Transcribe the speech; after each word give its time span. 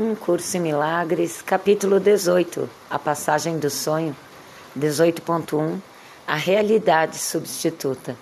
Um 0.00 0.14
Curso 0.14 0.56
em 0.56 0.60
Milagres, 0.60 1.42
capítulo 1.42 1.98
18, 1.98 2.70
a 2.88 3.00
passagem 3.00 3.58
do 3.58 3.68
sonho, 3.68 4.14
18.1, 4.78 5.80
a 6.24 6.36
realidade 6.36 7.18
substituta. 7.18 8.14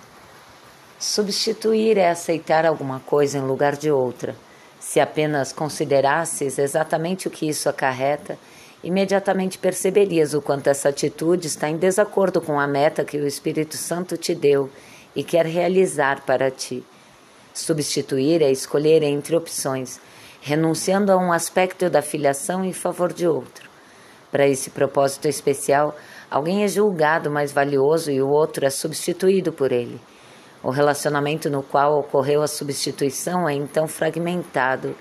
Substituir 0.97 1.99
é 1.99 2.09
aceitar 2.09 2.65
alguma 2.65 2.99
coisa 3.01 3.37
em 3.37 3.41
lugar 3.41 3.75
de 3.75 3.91
outra. 3.91 4.35
Se 4.79 4.99
apenas 4.99 5.53
considerasses 5.53 6.57
exatamente 6.57 7.27
o 7.27 7.29
que 7.29 7.47
isso 7.47 7.69
acarreta, 7.69 8.39
imediatamente 8.83 9.59
perceberias 9.59 10.33
o 10.33 10.41
quanto 10.41 10.71
essa 10.71 10.89
atitude 10.89 11.45
está 11.45 11.69
em 11.69 11.77
desacordo 11.77 12.41
com 12.41 12.59
a 12.59 12.65
meta 12.65 13.05
que 13.05 13.19
o 13.19 13.27
Espírito 13.27 13.77
Santo 13.77 14.17
te 14.17 14.33
deu 14.33 14.67
e 15.15 15.23
quer 15.23 15.45
realizar 15.45 16.25
para 16.25 16.49
ti. 16.49 16.83
Substituir 17.53 18.41
é 18.41 18.49
escolher 18.49 19.03
entre 19.03 19.35
opções 19.35 19.99
renunciando 20.47 21.11
a 21.11 21.17
um 21.17 21.33
aspecto 21.33 21.89
da 21.89 22.01
filiação 22.01 22.63
em 22.63 22.71
favor 22.71 23.11
de 23.11 23.27
outro. 23.27 23.69
Para 24.31 24.47
esse 24.47 24.69
propósito 24.69 25.27
especial, 25.27 25.93
alguém 26.31 26.63
é 26.63 26.69
julgado 26.69 27.29
mais 27.29 27.51
valioso 27.51 28.09
e 28.09 28.21
o 28.21 28.29
outro 28.29 28.65
é 28.65 28.69
substituído 28.69 29.51
por 29.51 29.73
ele. 29.73 29.99
O 30.63 30.69
relacionamento 30.69 31.49
no 31.49 31.61
qual 31.61 31.99
ocorreu 31.99 32.41
a 32.41 32.47
substituição 32.47 33.47
é 33.47 33.55
então 33.55 33.89
fragmentado 33.89 34.95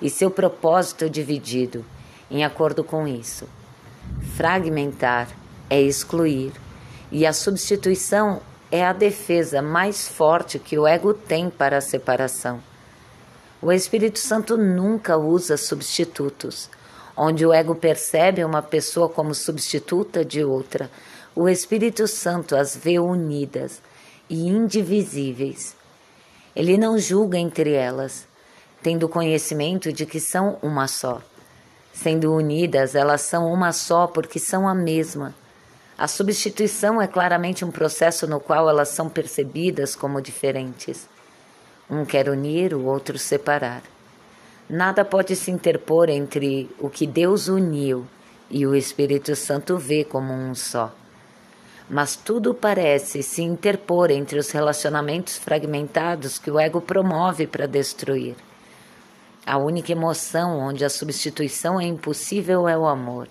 e 0.00 0.08
seu 0.08 0.30
propósito 0.30 1.10
dividido, 1.10 1.84
em 2.30 2.42
acordo 2.42 2.82
com 2.82 3.06
isso. 3.06 3.46
Fragmentar 4.38 5.28
é 5.68 5.78
excluir, 5.82 6.50
e 7.12 7.26
a 7.26 7.34
substituição 7.34 8.40
é 8.72 8.86
a 8.86 8.94
defesa 8.94 9.60
mais 9.60 10.08
forte 10.08 10.58
que 10.58 10.78
o 10.78 10.86
ego 10.86 11.12
tem 11.12 11.50
para 11.50 11.76
a 11.76 11.82
separação. 11.82 12.58
O 13.60 13.72
Espírito 13.72 14.20
Santo 14.20 14.56
nunca 14.56 15.16
usa 15.16 15.56
substitutos. 15.56 16.70
Onde 17.16 17.44
o 17.44 17.52
ego 17.52 17.74
percebe 17.74 18.44
uma 18.44 18.62
pessoa 18.62 19.08
como 19.08 19.34
substituta 19.34 20.24
de 20.24 20.44
outra, 20.44 20.88
o 21.34 21.48
Espírito 21.48 22.06
Santo 22.06 22.54
as 22.54 22.76
vê 22.76 23.00
unidas 23.00 23.82
e 24.30 24.46
indivisíveis. 24.46 25.74
Ele 26.54 26.78
não 26.78 26.96
julga 26.96 27.36
entre 27.36 27.72
elas, 27.72 28.28
tendo 28.80 29.08
conhecimento 29.08 29.92
de 29.92 30.06
que 30.06 30.20
são 30.20 30.58
uma 30.62 30.86
só. 30.86 31.20
Sendo 31.92 32.32
unidas, 32.32 32.94
elas 32.94 33.22
são 33.22 33.52
uma 33.52 33.72
só 33.72 34.06
porque 34.06 34.38
são 34.38 34.68
a 34.68 34.74
mesma. 34.74 35.34
A 35.96 36.06
substituição 36.06 37.02
é 37.02 37.08
claramente 37.08 37.64
um 37.64 37.72
processo 37.72 38.24
no 38.28 38.38
qual 38.38 38.68
elas 38.68 38.90
são 38.90 39.08
percebidas 39.08 39.96
como 39.96 40.22
diferentes. 40.22 41.08
Um 41.90 42.04
quer 42.04 42.28
unir, 42.28 42.74
o 42.74 42.84
outro 42.84 43.18
separar. 43.18 43.82
Nada 44.68 45.04
pode 45.04 45.34
se 45.34 45.50
interpor 45.50 46.10
entre 46.10 46.68
o 46.78 46.90
que 46.90 47.06
Deus 47.06 47.48
uniu 47.48 48.06
e 48.50 48.66
o 48.66 48.74
Espírito 48.74 49.34
Santo 49.34 49.78
vê 49.78 50.04
como 50.04 50.32
um 50.32 50.54
só. 50.54 50.94
Mas 51.88 52.16
tudo 52.16 52.52
parece 52.52 53.22
se 53.22 53.40
interpor 53.40 54.10
entre 54.10 54.38
os 54.38 54.50
relacionamentos 54.50 55.38
fragmentados 55.38 56.38
que 56.38 56.50
o 56.50 56.58
ego 56.58 56.82
promove 56.82 57.46
para 57.46 57.66
destruir. 57.66 58.36
A 59.46 59.56
única 59.56 59.92
emoção 59.92 60.58
onde 60.58 60.84
a 60.84 60.90
substituição 60.90 61.80
é 61.80 61.84
impossível 61.84 62.68
é 62.68 62.76
o 62.76 62.86
amor. 62.86 63.28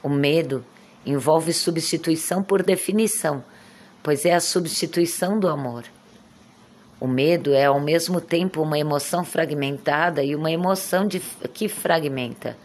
O 0.00 0.08
medo 0.08 0.64
envolve 1.04 1.52
substituição 1.52 2.44
por 2.44 2.62
definição, 2.62 3.42
pois 4.00 4.24
é 4.24 4.32
a 4.32 4.40
substituição 4.40 5.40
do 5.40 5.48
amor. 5.48 5.82
O 7.02 7.08
medo 7.08 7.52
é 7.52 7.64
ao 7.64 7.80
mesmo 7.80 8.20
tempo 8.20 8.62
uma 8.62 8.78
emoção 8.78 9.24
fragmentada 9.24 10.22
e 10.22 10.36
uma 10.36 10.52
emoção 10.52 11.04
de, 11.04 11.18
que 11.52 11.68
fragmenta. 11.68 12.56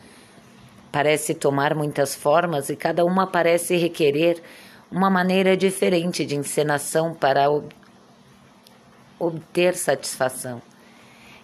Parece 0.91 1.33
tomar 1.33 1.73
muitas 1.73 2.13
formas 2.13 2.69
e 2.69 2.75
cada 2.75 3.03
uma 3.03 3.25
parece 3.25 3.75
requerer 3.77 4.39
uma 4.91 5.09
maneira 5.09 5.57
diferente 5.57 6.23
de 6.23 6.35
encenação 6.35 7.15
para 7.15 7.49
ob 7.49 7.67
obter 9.17 9.75
satisfação. 9.75 10.61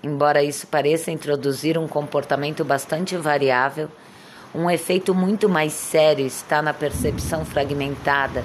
Embora 0.04 0.44
isso 0.44 0.68
pareça 0.68 1.10
introduzir 1.10 1.80
um 1.80 1.88
comportamento 1.88 2.64
bastante 2.64 3.18
variável, 3.18 3.90
um 4.54 4.70
efeito 4.70 5.16
muito 5.16 5.50
mais 5.50 5.74
sério 5.74 6.28
está 6.28 6.62
na 6.62 6.76
percepção 6.76 7.44
fragmentada, 7.44 8.44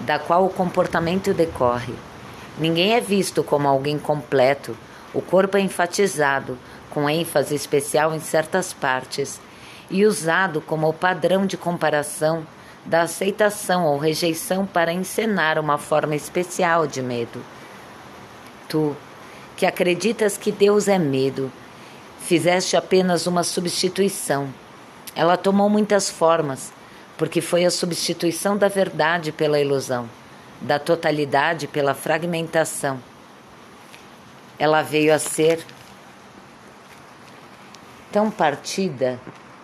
da 0.00 0.18
qual 0.18 0.44
o 0.44 0.50
comportamento 0.50 1.32
decorre. 1.32 2.09
Ninguém 2.58 2.94
é 2.94 3.00
visto 3.00 3.42
como 3.42 3.68
alguém 3.68 3.98
completo. 3.98 4.76
O 5.14 5.20
corpo 5.20 5.56
é 5.56 5.60
enfatizado, 5.60 6.58
com 6.90 7.08
ênfase 7.08 7.54
especial 7.54 8.14
em 8.14 8.20
certas 8.20 8.72
partes, 8.72 9.40
e 9.90 10.04
usado 10.04 10.60
como 10.60 10.88
o 10.88 10.92
padrão 10.92 11.46
de 11.46 11.56
comparação 11.56 12.46
da 12.84 13.02
aceitação 13.02 13.84
ou 13.86 13.98
rejeição 13.98 14.66
para 14.66 14.92
encenar 14.92 15.58
uma 15.58 15.78
forma 15.78 16.14
especial 16.14 16.86
de 16.86 17.02
medo. 17.02 17.42
Tu, 18.68 18.96
que 19.56 19.66
acreditas 19.66 20.36
que 20.36 20.52
Deus 20.52 20.88
é 20.88 20.98
medo, 20.98 21.50
fizeste 22.20 22.76
apenas 22.76 23.26
uma 23.26 23.42
substituição. 23.42 24.48
Ela 25.14 25.36
tomou 25.36 25.68
muitas 25.68 26.08
formas, 26.08 26.72
porque 27.18 27.40
foi 27.40 27.64
a 27.64 27.70
substituição 27.70 28.56
da 28.56 28.68
verdade 28.68 29.32
pela 29.32 29.60
ilusão 29.60 30.08
da 30.60 30.78
totalidade 30.78 31.66
pela 31.66 31.94
fragmentação. 31.94 33.00
Ela 34.58 34.82
veio 34.82 35.14
a 35.14 35.18
ser 35.18 35.64
tão 38.12 38.30
partida, 38.30 39.18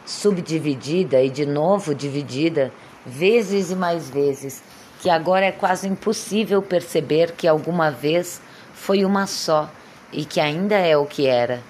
subdividida 0.07 1.23
e 1.23 1.29
de 1.29 1.45
novo 1.45 1.95
dividida, 1.95 2.73
vezes 3.05 3.71
e 3.71 3.77
mais 3.77 4.09
vezes, 4.09 4.63
que 5.01 5.11
agora 5.11 5.45
é 5.45 5.53
quase 5.53 5.87
impossível 5.87 6.63
perceber 6.63 7.33
que 7.33 7.47
alguma 7.47 7.91
vez 7.91 8.41
foi 8.73 9.05
uma 9.05 9.27
só 9.27 9.71
e 10.13 10.25
que 10.25 10.41
ainda 10.41 10.77
é 10.77 10.97
o 10.97 11.05
que 11.05 11.27
era. 11.27 11.63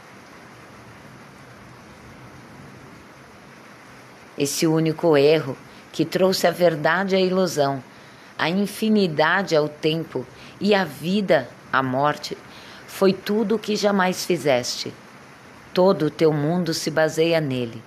Esse 4.39 4.67
único 4.67 5.17
erro 5.17 5.57
que 5.93 6.05
trouxe 6.05 6.47
a 6.47 6.51
verdade 6.51 7.17
à 7.17 7.21
ilusão 7.21 7.83
a 8.39 8.49
infinidade 8.49 9.57
ao 9.57 9.69
tempo 9.69 10.27
e 10.61 10.75
a 10.75 10.85
vida 10.85 11.49
à 11.73 11.83
morte, 11.83 12.37
foi 12.87 13.13
tudo 13.13 13.57
o 13.57 13.59
que 13.59 13.77
jamais 13.77 14.25
fizeste. 14.25 14.93
Todo 15.73 16.07
o 16.07 16.11
teu 16.11 16.33
mundo 16.33 16.73
se 16.73 16.91
baseia 16.91 17.41
nele. 17.41 17.83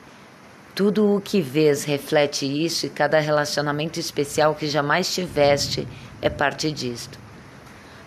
Tudo 0.75 1.15
o 1.15 1.21
que 1.21 1.41
vês 1.41 1.83
reflete 1.83 2.45
isso 2.45 2.85
e 2.85 2.89
cada 2.89 3.19
relacionamento 3.19 3.99
especial 3.99 4.55
que 4.55 4.67
jamais 4.67 5.13
tiveste 5.13 5.87
é 6.21 6.29
parte 6.29 6.71
disto. 6.71 7.19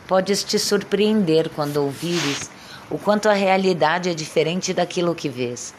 Podes 0.06 0.44
te 0.44 0.58
surpreender 0.58 1.50
quando 1.50 1.78
ouvires 1.78 2.50
o 2.90 2.98
quanto 2.98 3.28
a 3.28 3.32
realidade 3.32 4.10
é 4.10 4.14
diferente 4.14 4.72
daquilo 4.72 5.14
que 5.14 5.28
vês. 5.28 5.74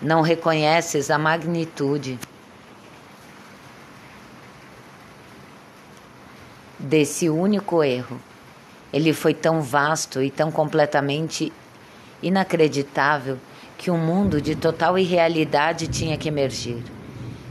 Não 0.00 0.22
reconheces 0.22 1.10
a 1.10 1.18
magnitude 1.18 2.18
desse 6.90 7.30
único 7.30 7.84
erro. 7.84 8.20
Ele 8.92 9.12
foi 9.12 9.32
tão 9.32 9.62
vasto 9.62 10.20
e 10.20 10.28
tão 10.28 10.50
completamente 10.50 11.52
inacreditável 12.20 13.38
que 13.78 13.92
um 13.92 13.96
mundo 13.96 14.42
de 14.42 14.56
total 14.56 14.98
irrealidade 14.98 15.86
tinha 15.86 16.18
que 16.18 16.26
emergir. 16.26 16.82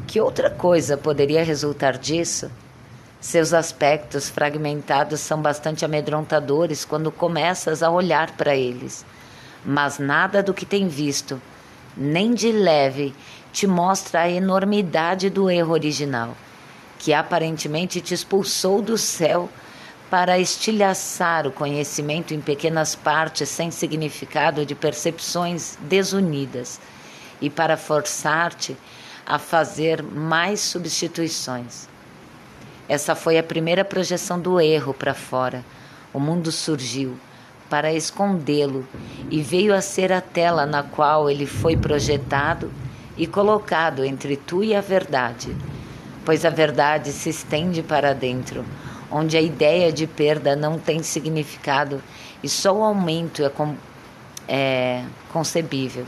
Que 0.05 0.19
outra 0.19 0.49
coisa 0.49 0.97
poderia 0.97 1.41
resultar 1.41 1.97
disso? 1.97 2.51
Seus 3.21 3.53
aspectos 3.53 4.27
fragmentados 4.29 5.21
são 5.21 5.41
bastante 5.41 5.85
amedrontadores 5.85 6.83
quando 6.83 7.09
começas 7.09 7.81
a 7.81 7.89
olhar 7.89 8.31
para 8.31 8.57
eles, 8.57 9.05
mas 9.65 9.99
nada 9.99 10.43
do 10.43 10.53
que 10.53 10.65
tem 10.65 10.89
visto, 10.89 11.41
nem 11.95 12.33
de 12.33 12.51
leve, 12.51 13.15
te 13.53 13.65
mostra 13.65 14.21
a 14.21 14.29
enormidade 14.29 15.29
do 15.29 15.49
erro 15.49 15.71
original 15.71 16.35
que 16.99 17.13
aparentemente 17.13 18.01
te 18.01 18.13
expulsou 18.13 18.81
do 18.81 18.97
céu 18.97 19.49
para 20.09 20.37
estilhaçar 20.37 21.47
o 21.47 21.51
conhecimento 21.51 22.33
em 22.33 22.41
pequenas 22.41 22.93
partes 22.93 23.47
sem 23.47 23.71
significado 23.71 24.65
de 24.65 24.75
percepções 24.75 25.77
desunidas 25.81 26.79
e 27.39 27.49
para 27.49 27.77
forçar-te 27.77 28.75
a 29.25 29.39
fazer 29.39 30.03
mais 30.03 30.59
substituições. 30.59 31.87
Essa 32.87 33.15
foi 33.15 33.37
a 33.37 33.43
primeira 33.43 33.85
projeção 33.85 34.39
do 34.39 34.59
erro 34.59 34.93
para 34.93 35.13
fora. 35.13 35.63
O 36.11 36.19
mundo 36.19 36.51
surgiu 36.51 37.17
para 37.69 37.93
escondê-lo 37.93 38.85
e 39.29 39.41
veio 39.41 39.73
a 39.73 39.79
ser 39.79 40.11
a 40.11 40.19
tela 40.19 40.65
na 40.65 40.83
qual 40.83 41.29
ele 41.29 41.45
foi 41.45 41.77
projetado 41.77 42.73
e 43.15 43.27
colocado 43.27 44.03
entre 44.03 44.35
tu 44.35 44.63
e 44.63 44.75
a 44.75 44.81
verdade 44.81 45.55
pois 46.25 46.45
a 46.45 46.49
verdade 46.49 47.11
se 47.11 47.29
estende 47.29 47.81
para 47.81 48.13
dentro, 48.13 48.65
onde 49.11 49.37
a 49.37 49.41
ideia 49.41 49.91
de 49.91 50.05
perda 50.05 50.55
não 50.55 50.77
tem 50.77 51.01
significado 51.01 52.01
e 52.43 52.49
só 52.49 52.73
o 52.73 52.83
aumento 52.83 53.43
é, 53.43 53.49
com, 53.49 53.75
é 54.47 55.03
concebível. 55.31 56.05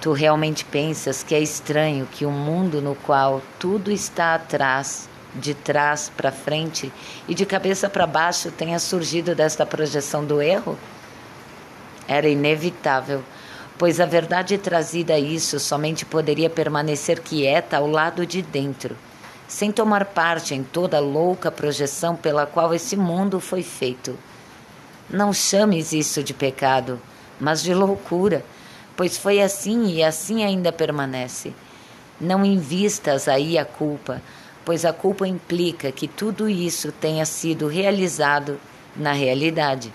Tu 0.00 0.12
realmente 0.12 0.64
pensas 0.64 1.22
que 1.22 1.34
é 1.34 1.40
estranho 1.40 2.08
que 2.10 2.24
um 2.24 2.30
mundo 2.30 2.80
no 2.80 2.94
qual 2.94 3.42
tudo 3.58 3.90
está 3.90 4.34
atrás, 4.34 5.08
de 5.34 5.54
trás 5.54 6.10
para 6.16 6.32
frente 6.32 6.90
e 7.28 7.34
de 7.34 7.44
cabeça 7.44 7.88
para 7.88 8.06
baixo 8.06 8.50
tenha 8.50 8.78
surgido 8.78 9.34
desta 9.34 9.66
projeção 9.66 10.24
do 10.24 10.40
erro? 10.40 10.78
Era 12.08 12.28
inevitável, 12.28 13.22
pois 13.80 13.98
a 13.98 14.04
verdade 14.04 14.58
trazida 14.58 15.14
a 15.14 15.18
isso 15.18 15.58
somente 15.58 16.04
poderia 16.04 16.50
permanecer 16.50 17.20
quieta 17.20 17.78
ao 17.78 17.86
lado 17.86 18.24
de 18.24 18.42
dentro, 18.42 18.94
sem 19.48 19.72
tomar 19.72 20.04
parte 20.04 20.54
em 20.54 20.62
toda 20.62 20.98
a 20.98 21.00
louca 21.00 21.50
projeção 21.50 22.14
pela 22.14 22.44
qual 22.44 22.74
esse 22.74 22.94
mundo 22.94 23.40
foi 23.40 23.62
feito. 23.62 24.18
Não 25.08 25.32
chames 25.32 25.94
isso 25.94 26.22
de 26.22 26.34
pecado, 26.34 27.00
mas 27.40 27.62
de 27.62 27.72
loucura 27.72 28.44
pois 29.00 29.16
foi 29.16 29.40
assim 29.40 29.86
e 29.86 30.04
assim 30.04 30.44
ainda 30.44 30.70
permanece. 30.70 31.54
Não 32.20 32.44
invistas 32.44 33.28
aí 33.28 33.56
a 33.56 33.64
culpa, 33.64 34.20
pois 34.62 34.84
a 34.84 34.92
culpa 34.92 35.26
implica 35.26 35.90
que 35.90 36.06
tudo 36.06 36.50
isso 36.50 36.92
tenha 36.92 37.24
sido 37.24 37.66
realizado 37.66 38.60
na 38.94 39.12
realidade. 39.12 39.90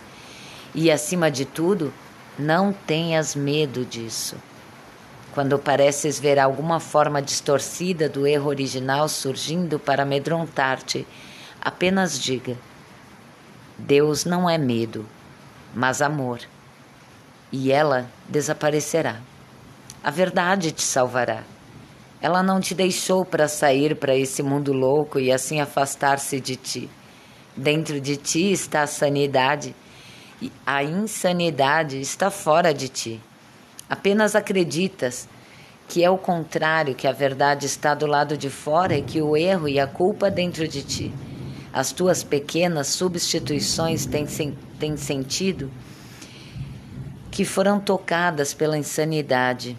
E 0.74 0.90
acima 0.90 1.30
de 1.30 1.46
tudo, 1.46 1.94
não 2.38 2.74
tenhas 2.74 3.36
medo 3.36 3.86
disso. 3.86 4.36
Quando 5.34 5.60
pareces 5.60 6.20
ver 6.20 6.40
alguma 6.40 6.80
forma 6.80 7.22
distorcida 7.22 8.08
do 8.08 8.26
erro 8.26 8.48
original 8.48 9.10
surgindo 9.10 9.78
para 9.78 10.04
amedrontar-te, 10.04 11.06
apenas 11.62 12.20
diga: 12.20 12.58
Deus 13.78 14.26
não 14.26 14.50
é 14.50 14.58
medo, 14.58 15.06
mas 15.74 16.02
amor 16.02 16.40
e 17.52 17.72
ela 17.72 18.10
desaparecerá. 18.28 19.22
A 20.04 20.12
verdade 20.12 20.74
te 20.74 20.84
salvará. 20.84 21.44
Ela 22.22 22.44
não 22.44 22.60
te 22.60 22.76
deixou 22.76 23.24
para 23.24 23.48
sair 23.48 23.96
para 23.96 24.16
esse 24.16 24.44
mundo 24.44 24.74
louco 24.74 25.20
e 25.20 25.32
assim 25.32 25.62
afastar-se 25.62 26.40
de 26.40 26.56
ti. 26.58 26.90
Dentro 27.56 28.02
de 28.02 28.18
ti 28.18 28.52
está 28.52 28.82
a 28.82 28.88
sanidade 28.88 29.74
a 30.66 30.84
insanidade 30.84 32.00
está 32.00 32.30
fora 32.30 32.74
de 32.74 32.90
ti. 32.90 33.22
Apenas 33.90 34.36
acreditas 34.36 35.28
que 35.88 36.04
é 36.04 36.10
o 36.10 36.18
contrário, 36.18 36.96
que 36.96 37.08
a 37.08 37.12
verdade 37.12 37.66
está 37.66 37.94
do 37.94 38.06
lado 38.06 38.38
de 38.38 38.50
fora 38.50 38.98
e 38.98 39.02
que 39.02 39.22
o 39.22 39.38
erro 39.38 39.68
e 39.68 39.80
a 39.80 39.88
culpa 39.88 40.32
dentro 40.32 40.68
de 40.68 40.82
ti. 40.84 41.14
As 41.72 41.92
tuas 41.92 42.24
pequenas 42.24 42.88
substituições 42.88 44.06
têm, 44.06 44.26
têm 44.80 44.98
sentido 44.98 45.72
que 47.30 47.44
foram 47.44 47.80
tocadas 47.80 48.54
pela 48.54 48.78
insanidade. 48.78 49.78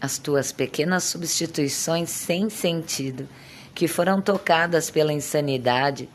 As 0.00 0.16
tuas 0.16 0.50
pequenas 0.50 1.04
substituições 1.04 2.08
sem 2.08 2.48
sentido, 2.48 3.28
que 3.74 3.86
foram 3.86 4.20
tocadas 4.20 4.90
pela 4.90 5.12
insanidade 5.12 6.08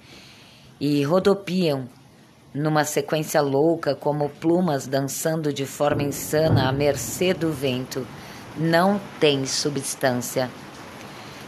e 0.80 1.04
rodopiam 1.04 1.88
numa 2.56 2.86
sequência 2.86 3.42
louca 3.42 3.94
como 3.94 4.30
plumas 4.30 4.88
dançando 4.88 5.52
de 5.52 5.66
forma 5.66 6.04
insana 6.04 6.70
à 6.70 6.72
mercê 6.72 7.34
do 7.34 7.52
vento, 7.52 8.08
não 8.58 9.00
têm 9.20 9.46
substância. 9.46 10.50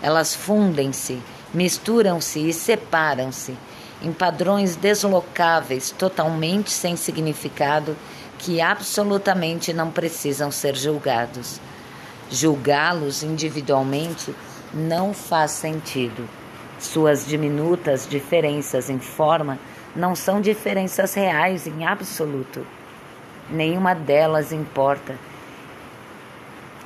Elas 0.02 0.36
fundem-se, 0.36 1.22
misturam-se 1.54 2.50
e 2.50 2.54
separam-se 2.54 3.58
em 4.02 4.12
padrões 4.12 4.76
deslocáveis, 4.76 5.92
totalmente 5.92 6.70
sem 6.70 6.96
significado, 6.96 7.96
que 8.38 8.62
absolutamente 8.62 9.74
não 9.74 9.90
precisam 9.90 10.52
ser 10.52 10.76
julgados. 10.76 11.60
Julgá-los 12.30 13.24
individualmente 13.24 14.36
não 14.74 15.14
faz 15.14 15.52
sentido. 15.52 16.28
Suas 16.80 17.26
diminutas 17.26 18.08
diferenças 18.08 18.90
em 18.90 19.00
forma 19.00 19.58
não 19.96 20.16
são 20.16 20.40
diferenças 20.40 21.14
reais 21.16 21.66
em 21.66 21.86
absoluto. 21.86 22.66
Nenhuma 23.50 23.96
delas 23.96 24.52
importa. 24.52 25.16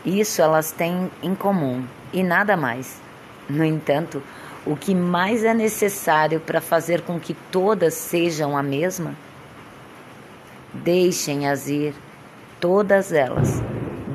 Isso 0.05 0.41
elas 0.41 0.71
têm 0.71 1.11
em 1.21 1.35
comum 1.35 1.83
e 2.13 2.23
nada 2.23 2.55
mais. 2.55 3.01
No 3.49 3.65
entanto, 3.65 4.23
o 4.65 4.75
que 4.75 4.95
mais 4.95 5.43
é 5.43 5.53
necessário 5.53 6.39
para 6.39 6.61
fazer 6.61 7.01
com 7.01 7.19
que 7.19 7.33
todas 7.51 7.93
sejam 7.95 8.57
a 8.57 8.63
mesma? 8.63 9.13
Deixem-as 10.73 11.67
ir, 11.67 11.93
todas 12.59 13.11
elas, 13.11 13.61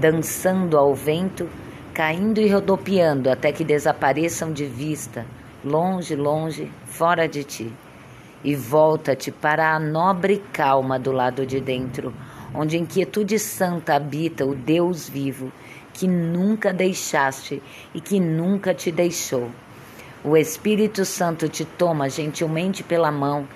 dançando 0.01 0.79
ao 0.79 0.95
vento, 0.95 1.49
caindo 1.93 2.41
e 2.41 2.49
rodopiando 2.49 3.29
até 3.29 3.53
que 3.53 3.65
desapareçam 3.65 4.53
de 4.53 4.65
vista, 4.65 5.27
longe, 5.67 6.15
longe, 6.15 6.71
fora 6.85 7.27
de 7.27 7.43
ti. 7.43 7.73
E 8.45 8.55
volta-te 8.55 9.33
para 9.33 9.75
a 9.75 9.81
nobre 9.81 10.41
calma 10.53 10.97
do 10.99 11.11
lado 11.11 11.45
de 11.45 11.61
dentro, 11.61 12.15
onde 12.55 12.77
em 12.77 12.87
quietude 12.87 13.37
santa 13.39 13.97
habita 13.97 14.47
o 14.47 14.55
Deus 14.55 15.09
vivo, 15.09 15.51
que 15.93 16.07
nunca 16.07 16.73
deixaste 16.73 17.61
e 17.93 18.01
que 18.01 18.21
nunca 18.21 18.73
te 18.73 18.93
deixou. 18.93 19.51
O 20.23 20.37
Espírito 20.37 21.05
Santo 21.05 21.49
te 21.49 21.65
toma 21.65 22.09
gentilmente 22.09 22.85
pela 22.85 23.11
mão 23.11 23.49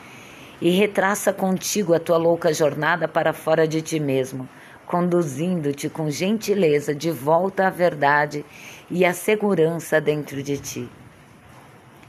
e 0.60 0.70
retraça 0.70 1.32
contigo 1.32 1.94
a 1.94 2.00
tua 2.00 2.16
louca 2.16 2.52
jornada 2.52 3.06
para 3.06 3.32
fora 3.32 3.68
de 3.68 3.80
ti 3.80 4.00
mesmo, 4.00 4.48
conduzindo-te 4.84 5.88
com 5.88 6.10
gentileza 6.10 6.92
de 6.92 7.12
volta 7.12 7.68
à 7.68 7.70
verdade 7.70 8.44
e 8.90 9.04
à 9.04 9.12
segurança 9.12 10.00
dentro 10.00 10.42
de 10.42 10.58
ti. 10.58 10.99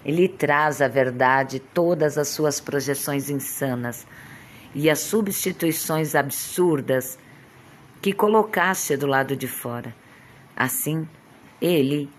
Ele 0.04 0.28
traz 0.28 0.82
à 0.82 0.88
verdade 0.88 1.60
todas 1.60 2.18
as 2.18 2.30
suas 2.30 2.60
projeções 2.60 3.30
insanas 3.30 4.08
e 4.74 4.90
as 4.90 5.00
substituições 5.00 6.16
absurdas 6.16 7.20
que 8.02 8.14
colocaste 8.14 8.98
do 8.98 9.06
lado 9.06 9.36
de 9.36 9.48
fora. 9.48 9.94
Assim, 10.56 11.08
ele 11.62 12.10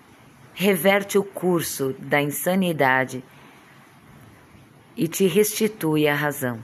reverte 0.54 1.18
o 1.18 1.24
curso 1.24 1.94
da 1.98 2.20
insanidade 2.20 3.24
e 4.96 5.08
te 5.08 5.26
restitui 5.26 6.06
a 6.06 6.14
razão. 6.14 6.62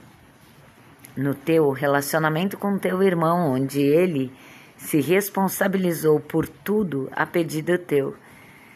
No 1.17 1.35
teu 1.35 1.71
relacionamento 1.71 2.57
com 2.57 2.79
teu 2.79 3.03
irmão, 3.03 3.53
onde 3.55 3.81
ele 3.81 4.31
se 4.77 5.01
responsabilizou 5.01 6.21
por 6.21 6.47
tudo 6.47 7.09
a 7.11 7.27
pedido 7.27 7.77
teu, 7.77 8.15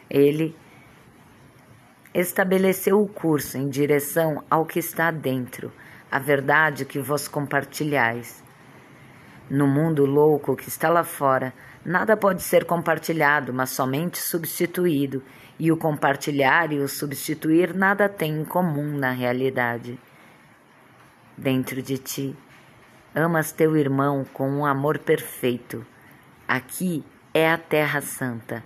ele 0.09 0.53
estabeleceu 2.13 2.99
o 3.01 3.07
curso 3.07 3.57
em 3.57 3.69
direção 3.69 4.43
ao 4.49 4.65
que 4.65 4.79
está 4.79 5.11
dentro, 5.11 5.71
a 6.11 6.19
verdade 6.19 6.85
que 6.85 6.99
vos 6.99 7.27
compartilhais. 7.27 8.43
No 9.49 9.67
mundo 9.67 10.05
louco 10.05 10.55
que 10.55 10.69
está 10.69 10.89
lá 10.89 11.03
fora, 11.03 11.53
Nada 11.85 12.15
pode 12.15 12.41
ser 12.41 12.63
compartilhado, 12.63 13.53
mas 13.53 13.71
somente 13.71 14.17
substituído, 14.17 15.21
e 15.59 15.69
o 15.69 15.75
compartilhar 15.75 16.71
e 16.71 16.79
o 16.79 16.87
substituir 16.87 17.75
nada 17.75 18.07
têm 18.07 18.39
em 18.39 18.45
comum 18.45 18.97
na 18.97 19.11
realidade. 19.11 19.99
Dentro 21.37 21.81
de 21.81 21.97
ti, 21.97 22.35
amas 23.13 23.51
teu 23.51 23.75
irmão 23.75 24.23
com 24.33 24.49
um 24.49 24.65
amor 24.65 24.97
perfeito. 24.97 25.85
Aqui 26.47 27.03
é 27.33 27.51
a 27.51 27.57
Terra 27.57 27.99
Santa, 27.99 28.63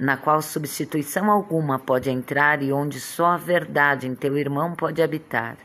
na 0.00 0.16
qual 0.16 0.42
substituição 0.42 1.30
alguma 1.30 1.78
pode 1.78 2.10
entrar 2.10 2.62
e 2.62 2.72
onde 2.72 2.98
só 2.98 3.26
a 3.26 3.36
verdade 3.36 4.08
em 4.08 4.14
teu 4.16 4.36
irmão 4.36 4.74
pode 4.74 5.00
habitar. 5.00 5.56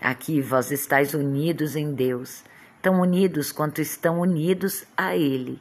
Aqui 0.00 0.40
vós 0.40 0.70
estáis 0.70 1.12
unidos 1.12 1.76
em 1.76 1.92
Deus, 1.92 2.44
tão 2.80 3.00
unidos 3.00 3.52
quanto 3.52 3.82
estão 3.82 4.20
unidos 4.20 4.86
a 4.96 5.14
Ele 5.14 5.60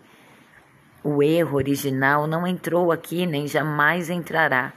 o 1.07 1.23
erro 1.23 1.55
original 1.55 2.27
não 2.27 2.45
entrou 2.45 2.91
aqui 2.91 3.25
nem 3.25 3.47
jamais 3.47 4.09
entrará. 4.09 4.73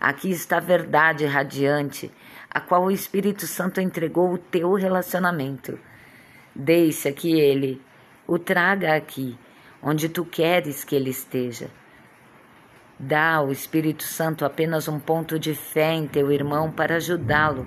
Aqui 0.00 0.30
está 0.30 0.56
a 0.56 0.60
verdade 0.60 1.26
radiante, 1.26 2.10
a 2.50 2.60
qual 2.60 2.84
o 2.84 2.90
Espírito 2.90 3.46
Santo 3.46 3.78
entregou 3.78 4.32
o 4.32 4.38
teu 4.38 4.72
relacionamento. 4.72 5.78
Deixa 6.54 7.12
que 7.12 7.38
ele 7.38 7.82
o 8.26 8.38
traga 8.38 8.96
aqui, 8.96 9.38
onde 9.82 10.08
tu 10.08 10.24
queres 10.24 10.82
que 10.82 10.96
ele 10.96 11.10
esteja. 11.10 11.68
Dá 12.98 13.34
ao 13.34 13.52
Espírito 13.52 14.04
Santo 14.04 14.44
apenas 14.44 14.88
um 14.88 14.98
ponto 14.98 15.38
de 15.38 15.54
fé 15.54 15.92
em 15.92 16.08
teu 16.08 16.32
irmão 16.32 16.72
para 16.72 16.96
ajudá-lo 16.96 17.66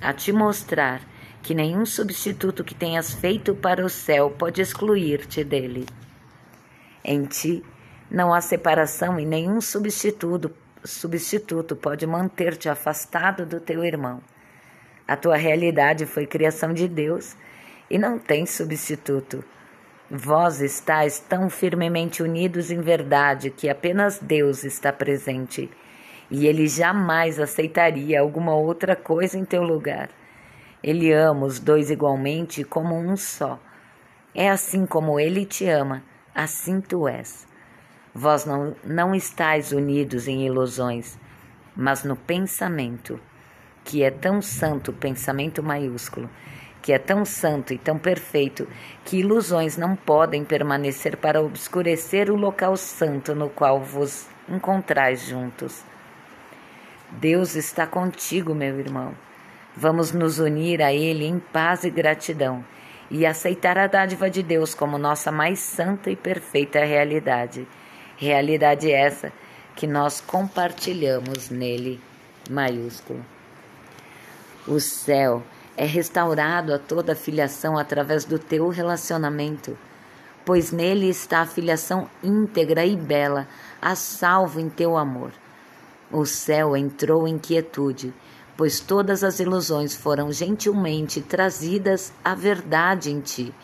a 0.00 0.12
te 0.12 0.32
mostrar 0.32 1.00
que 1.42 1.52
nenhum 1.52 1.84
substituto 1.84 2.62
que 2.62 2.74
tenhas 2.74 3.12
feito 3.12 3.56
para 3.56 3.84
o 3.84 3.88
céu 3.88 4.30
pode 4.30 4.62
excluir-te 4.62 5.42
dele. 5.42 5.86
Em 7.04 7.24
ti 7.24 7.64
não 8.08 8.32
há 8.32 8.40
separação 8.40 9.18
e 9.18 9.26
nenhum 9.26 9.60
substituto, 9.60 10.52
substituto 10.84 11.74
pode 11.74 12.06
manter-te 12.06 12.68
afastado 12.68 13.44
do 13.44 13.58
teu 13.58 13.84
irmão. 13.84 14.22
A 15.08 15.16
tua 15.16 15.36
realidade 15.36 16.06
foi 16.06 16.24
criação 16.24 16.72
de 16.72 16.86
Deus 16.86 17.34
e 17.90 17.98
não 17.98 18.16
tem 18.16 18.46
substituto. 18.46 19.44
Vós 20.14 20.60
estáis 20.60 21.18
tão 21.18 21.48
firmemente 21.48 22.22
unidos 22.22 22.70
em 22.70 22.82
verdade 22.82 23.48
que 23.48 23.70
apenas 23.70 24.18
Deus 24.18 24.62
está 24.62 24.92
presente 24.92 25.70
e 26.30 26.46
ele 26.46 26.68
jamais 26.68 27.40
aceitaria 27.40 28.20
alguma 28.20 28.54
outra 28.54 28.94
coisa 28.94 29.38
em 29.38 29.44
teu 29.46 29.62
lugar. 29.62 30.10
Ele 30.82 31.10
ama 31.10 31.46
os 31.46 31.58
dois 31.58 31.90
igualmente 31.90 32.62
como 32.62 32.94
um 32.94 33.16
só. 33.16 33.58
É 34.34 34.50
assim 34.50 34.84
como 34.84 35.18
ele 35.18 35.46
te 35.46 35.66
ama, 35.66 36.02
assim 36.34 36.78
tu 36.82 37.08
és. 37.08 37.46
Vós 38.14 38.44
não, 38.44 38.76
não 38.84 39.14
estáis 39.14 39.72
unidos 39.72 40.28
em 40.28 40.44
ilusões, 40.44 41.18
mas 41.74 42.04
no 42.04 42.16
pensamento, 42.16 43.18
que 43.82 44.02
é 44.02 44.10
tão 44.10 44.42
santo, 44.42 44.92
pensamento 44.92 45.62
maiúsculo, 45.62 46.28
que 46.82 46.92
é 46.92 46.98
tão 46.98 47.24
santo 47.24 47.72
e 47.72 47.78
tão 47.78 47.96
perfeito 47.96 48.68
que 49.04 49.20
ilusões 49.20 49.76
não 49.76 49.94
podem 49.94 50.44
permanecer 50.44 51.16
para 51.16 51.40
obscurecer 51.40 52.28
o 52.28 52.36
local 52.36 52.76
santo 52.76 53.34
no 53.34 53.48
qual 53.48 53.80
vos 53.80 54.26
encontrais 54.48 55.24
juntos. 55.24 55.84
Deus 57.12 57.54
está 57.54 57.86
contigo, 57.86 58.54
meu 58.54 58.80
irmão. 58.80 59.14
Vamos 59.76 60.12
nos 60.12 60.38
unir 60.38 60.82
a 60.82 60.92
Ele 60.92 61.24
em 61.24 61.38
paz 61.38 61.84
e 61.84 61.90
gratidão 61.90 62.64
e 63.10 63.24
aceitar 63.24 63.78
a 63.78 63.86
dádiva 63.86 64.28
de 64.28 64.42
Deus 64.42 64.74
como 64.74 64.98
nossa 64.98 65.30
mais 65.30 65.60
santa 65.60 66.10
e 66.10 66.16
perfeita 66.16 66.84
realidade. 66.84 67.66
Realidade 68.16 68.90
essa 68.90 69.32
que 69.76 69.86
nós 69.86 70.20
compartilhamos 70.20 71.48
nele, 71.48 72.00
maiúsculo. 72.50 73.24
O 74.66 74.80
céu 74.80 75.42
é 75.76 75.86
restaurado 75.86 76.72
a 76.74 76.78
toda 76.78 77.14
filiação 77.14 77.78
através 77.78 78.24
do 78.24 78.38
teu 78.38 78.68
relacionamento, 78.68 79.76
pois 80.44 80.70
nele 80.70 81.08
está 81.08 81.40
a 81.40 81.46
filiação 81.46 82.08
íntegra 82.22 82.84
e 82.84 82.96
bela, 82.96 83.46
a 83.80 83.94
salvo 83.94 84.60
em 84.60 84.68
teu 84.68 84.96
amor. 84.96 85.32
O 86.10 86.26
céu 86.26 86.76
entrou 86.76 87.26
em 87.26 87.38
quietude, 87.38 88.12
pois 88.56 88.80
todas 88.80 89.24
as 89.24 89.40
ilusões 89.40 89.94
foram 89.94 90.30
gentilmente 90.30 91.20
trazidas 91.20 92.12
à 92.22 92.34
verdade 92.34 93.10
em 93.10 93.20
ti, 93.20 93.54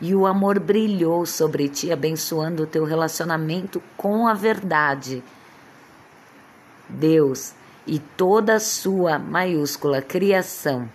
e 0.00 0.14
o 0.14 0.26
amor 0.26 0.60
brilhou 0.60 1.26
sobre 1.26 1.68
ti, 1.68 1.90
abençoando 1.90 2.62
o 2.62 2.66
teu 2.66 2.84
relacionamento 2.84 3.82
com 3.96 4.28
a 4.28 4.34
verdade. 4.34 5.24
Deus 6.88 7.52
e 7.84 7.98
toda 7.98 8.54
a 8.54 8.60
sua 8.60 9.18
maiúscula 9.18 10.00
criação 10.00 10.88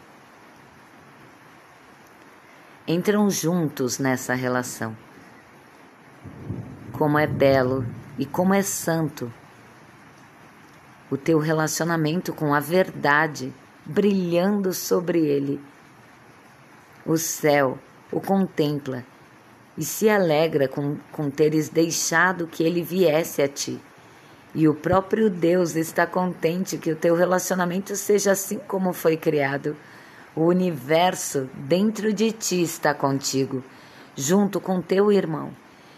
entram 2.87 3.29
juntos 3.29 3.99
nessa 3.99 4.33
relação. 4.33 4.95
Como 6.91 7.17
é 7.17 7.25
belo 7.25 7.85
e 8.17 8.25
como 8.25 8.53
é 8.53 8.61
santo 8.61 9.31
o 11.09 11.17
teu 11.17 11.37
relacionamento 11.39 12.33
com 12.33 12.53
a 12.53 12.59
verdade 12.59 13.53
brilhando 13.85 14.73
sobre 14.73 15.19
ele. 15.19 15.61
O 17.05 17.17
céu 17.17 17.77
o 18.11 18.21
contempla 18.21 19.03
e 19.77 19.83
se 19.83 20.07
alegra 20.07 20.67
com, 20.67 20.97
com 21.11 21.29
teres 21.29 21.69
deixado 21.69 22.47
que 22.47 22.63
ele 22.63 22.83
viesse 22.83 23.41
a 23.41 23.47
ti. 23.47 23.79
E 24.53 24.67
o 24.67 24.73
próprio 24.75 25.29
Deus 25.29 25.75
está 25.75 26.05
contente 26.05 26.77
que 26.77 26.91
o 26.91 26.95
teu 26.95 27.15
relacionamento 27.15 27.95
seja 27.95 28.31
assim 28.31 28.59
como 28.59 28.93
foi 28.93 29.17
criado 29.17 29.75
o 30.35 30.47
universo 30.47 31.47
dentro 31.67 32.11
de 32.11 32.31
ti 32.31 32.61
está 32.63 32.93
contigo, 32.93 33.63
junto 34.15 34.59
com 34.59 34.81
teu 34.81 35.11
irmão, 35.11 35.53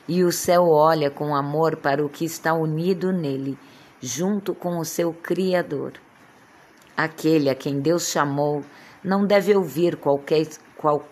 e 0.07 0.23
o 0.23 0.31
céu 0.31 0.63
olha 0.67 1.09
com 1.09 1.33
amor 1.33 1.77
para 1.77 2.05
o 2.05 2.09
que 2.09 2.25
está 2.25 2.53
unido 2.53 3.13
nele, 3.13 3.57
junto 4.01 4.53
com 4.53 4.77
o 4.77 4.83
seu 4.83 5.13
Criador. 5.13 5.93
Aquele 6.97 7.49
a 7.49 7.55
quem 7.55 7.79
Deus 7.79 8.09
chamou 8.09 8.61
não 9.03 9.25
deve 9.25 9.55
ouvir 9.55 9.95
qualquer, 9.95 10.47
qual, 10.77 11.07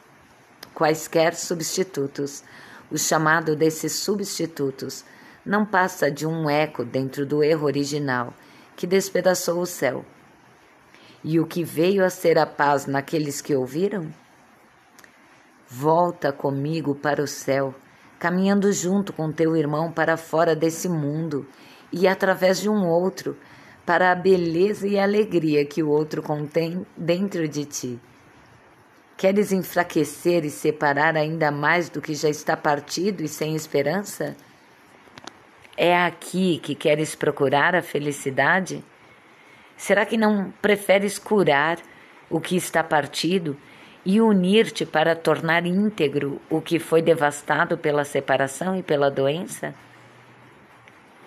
quaisquer 0.74 1.34
substitutos. 1.34 2.44
O 2.92 2.98
chamado 2.98 3.56
desses 3.56 3.94
substitutos 3.94 5.04
não 5.46 5.66
passa 5.66 6.12
de 6.12 6.28
um 6.28 6.50
eco 6.50 6.84
dentro 6.84 7.26
do 7.26 7.44
erro 7.44 7.66
original 7.66 8.34
que 8.76 8.86
despedaçou 8.86 9.60
o 9.60 9.66
céu 9.66 10.06
e 11.24 11.40
o 11.40 11.46
que 11.46 11.64
veio 11.64 12.04
a 12.04 12.10
ser 12.10 12.38
a 12.38 12.46
paz 12.46 12.86
naqueles 12.86 13.42
que 13.42 13.56
ouviram? 13.56 14.12
Volta 15.68 16.32
comigo 16.32 16.94
para 16.94 17.24
o 17.24 17.28
céu, 17.28 17.74
caminhando 18.20 18.72
junto 18.72 19.14
com 19.14 19.32
teu 19.32 19.56
irmão 19.56 19.92
para 19.92 20.18
fora 20.18 20.56
desse 20.56 20.90
mundo 20.90 21.48
e 21.92 22.08
através 22.08 22.60
de 22.60 22.70
um 22.70 22.88
outro, 22.88 23.38
para 23.86 24.12
a 24.12 24.16
beleza 24.16 24.88
e 24.88 24.98
a 24.98 25.04
alegria 25.04 25.66
que 25.66 25.84
o 25.84 25.90
outro 25.90 26.22
contém 26.22 26.86
dentro 26.98 27.48
de 27.48 27.66
ti. 27.66 28.00
Queres 29.18 29.52
enfraquecer 29.52 30.44
e 30.44 30.50
separar 30.50 31.16
ainda 31.16 31.52
mais 31.52 31.90
do 31.90 32.02
que 32.02 32.14
já 32.14 32.30
está 32.30 32.58
partido 32.58 33.24
e 33.24 33.28
sem 33.28 33.56
esperança? 33.56 34.36
É 35.78 35.96
aqui 35.96 36.60
que 36.60 36.76
queres 36.76 37.16
procurar 37.16 37.76
a 37.76 37.82
felicidade? 37.82 38.84
Será 39.78 40.06
que 40.06 40.18
não 40.18 40.54
preferes 40.62 41.18
curar 41.20 41.78
o 42.30 42.40
que 42.40 42.56
está 42.56 42.84
partido 42.84 43.58
e 44.06 44.20
unir-te 44.20 44.86
para 44.86 45.16
tornar 45.16 45.66
íntegro 45.66 46.42
o 46.50 46.62
que 46.62 46.80
foi 46.80 47.02
devastado 47.02 47.78
pela 47.78 48.04
separação 48.04 48.76
e 48.76 48.84
pela 48.84 49.10
doença? 49.10 49.74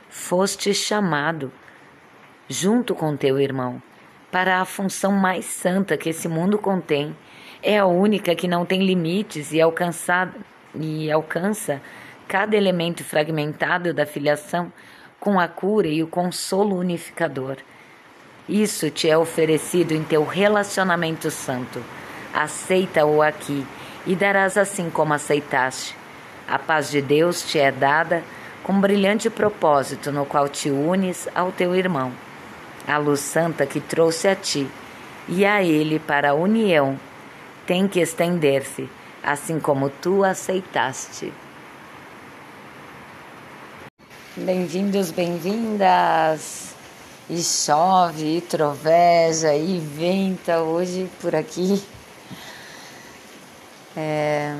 Foste 0.09 0.73
chamado, 0.73 1.53
junto 2.49 2.95
com 2.95 3.17
teu 3.17 3.39
irmão, 3.39 3.83
para 4.31 4.61
a 4.61 4.65
função 4.65 5.13
mais 5.13 5.45
santa 5.45 5.97
que 5.97 6.11
esse 6.11 6.29
mundo 6.29 6.59
contém. 6.59 7.17
É 7.63 7.79
a 7.79 7.87
única 7.87 8.35
que 8.35 8.47
não 8.47 8.65
tem 8.65 8.85
limites 8.85 9.53
e, 9.53 9.59
e 10.79 11.11
alcança 11.11 11.83
cada 12.29 12.57
elemento 12.57 13.03
fragmentado 13.05 13.95
da 13.95 14.05
filiação 14.05 14.73
com 15.19 15.41
a 15.41 15.49
cura 15.49 15.89
e 15.89 16.03
o 16.03 16.07
consolo 16.07 16.77
unificador. 16.77 17.57
Isso 18.49 18.91
te 18.91 19.11
é 19.11 19.19
oferecido 19.19 19.93
em 19.93 20.05
teu 20.05 20.25
relacionamento 20.25 21.31
santo. 21.31 21.83
Aceita-o 22.33 23.21
aqui 23.21 23.67
e 24.07 24.15
darás 24.15 24.57
assim 24.57 24.89
como 24.89 25.13
aceitaste. 25.13 25.97
A 26.47 26.59
paz 26.59 26.91
de 26.91 27.03
Deus 27.03 27.43
te 27.43 27.59
é 27.59 27.73
dada 27.73 28.23
com 28.63 28.81
brilhante 28.81 29.29
propósito 29.29 30.13
no 30.13 30.25
qual 30.25 30.49
te 30.49 30.71
unes 30.71 31.29
ao 31.35 31.51
teu 31.51 31.75
irmão. 31.75 32.13
A 32.87 32.99
luz 32.99 33.19
santa 33.19 33.67
que 33.67 33.81
trouxe 33.81 34.29
a 34.29 34.37
ti 34.37 34.69
e 35.29 35.45
a 35.45 35.61
ele 35.63 35.99
para 35.99 36.31
a 36.31 36.35
união 36.35 36.99
tem 37.67 37.89
que 37.89 37.99
estender-se, 37.99 38.89
assim 39.25 39.59
como 39.59 39.91
tu 39.91 40.23
aceitaste. 40.23 41.33
Bem-vindos, 44.37 45.11
bem-vindas! 45.11 46.76
E 47.29 47.43
chove, 47.43 48.37
e 48.37 48.41
troveja, 48.41 49.53
e 49.55 49.81
venta 49.81 50.61
hoje 50.61 51.11
por 51.21 51.35
aqui. 51.35 51.85
É, 53.97 54.55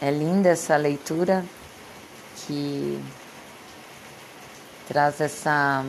é 0.00 0.10
linda 0.10 0.48
essa 0.48 0.76
leitura 0.76 1.44
que 2.36 3.02
traz 4.88 5.20
essa. 5.20 5.84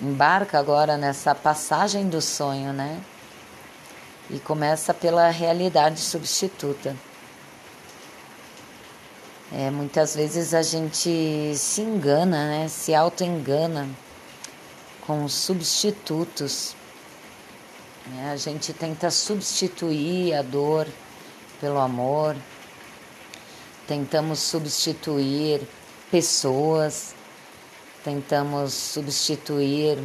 embarca 0.00 0.58
agora 0.58 0.96
nessa 0.96 1.34
passagem 1.34 2.08
do 2.08 2.20
sonho, 2.20 2.72
né? 2.72 3.00
E 4.30 4.38
começa 4.38 4.94
pela 4.94 5.30
realidade 5.30 5.98
substituta. 6.00 6.94
É, 9.56 9.70
muitas 9.70 10.16
vezes 10.16 10.52
a 10.52 10.62
gente 10.62 11.54
se 11.54 11.80
engana, 11.80 12.48
né? 12.48 12.66
se 12.66 12.92
auto-engana 12.92 13.88
com 15.06 15.28
substitutos. 15.28 16.74
Né? 18.08 18.32
A 18.32 18.36
gente 18.36 18.72
tenta 18.72 19.12
substituir 19.12 20.34
a 20.34 20.42
dor 20.42 20.88
pelo 21.60 21.78
amor, 21.78 22.34
tentamos 23.86 24.40
substituir 24.40 25.60
pessoas, 26.10 27.14
tentamos 28.02 28.74
substituir 28.74 29.98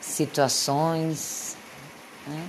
situações. 0.00 1.58
Né? 2.26 2.48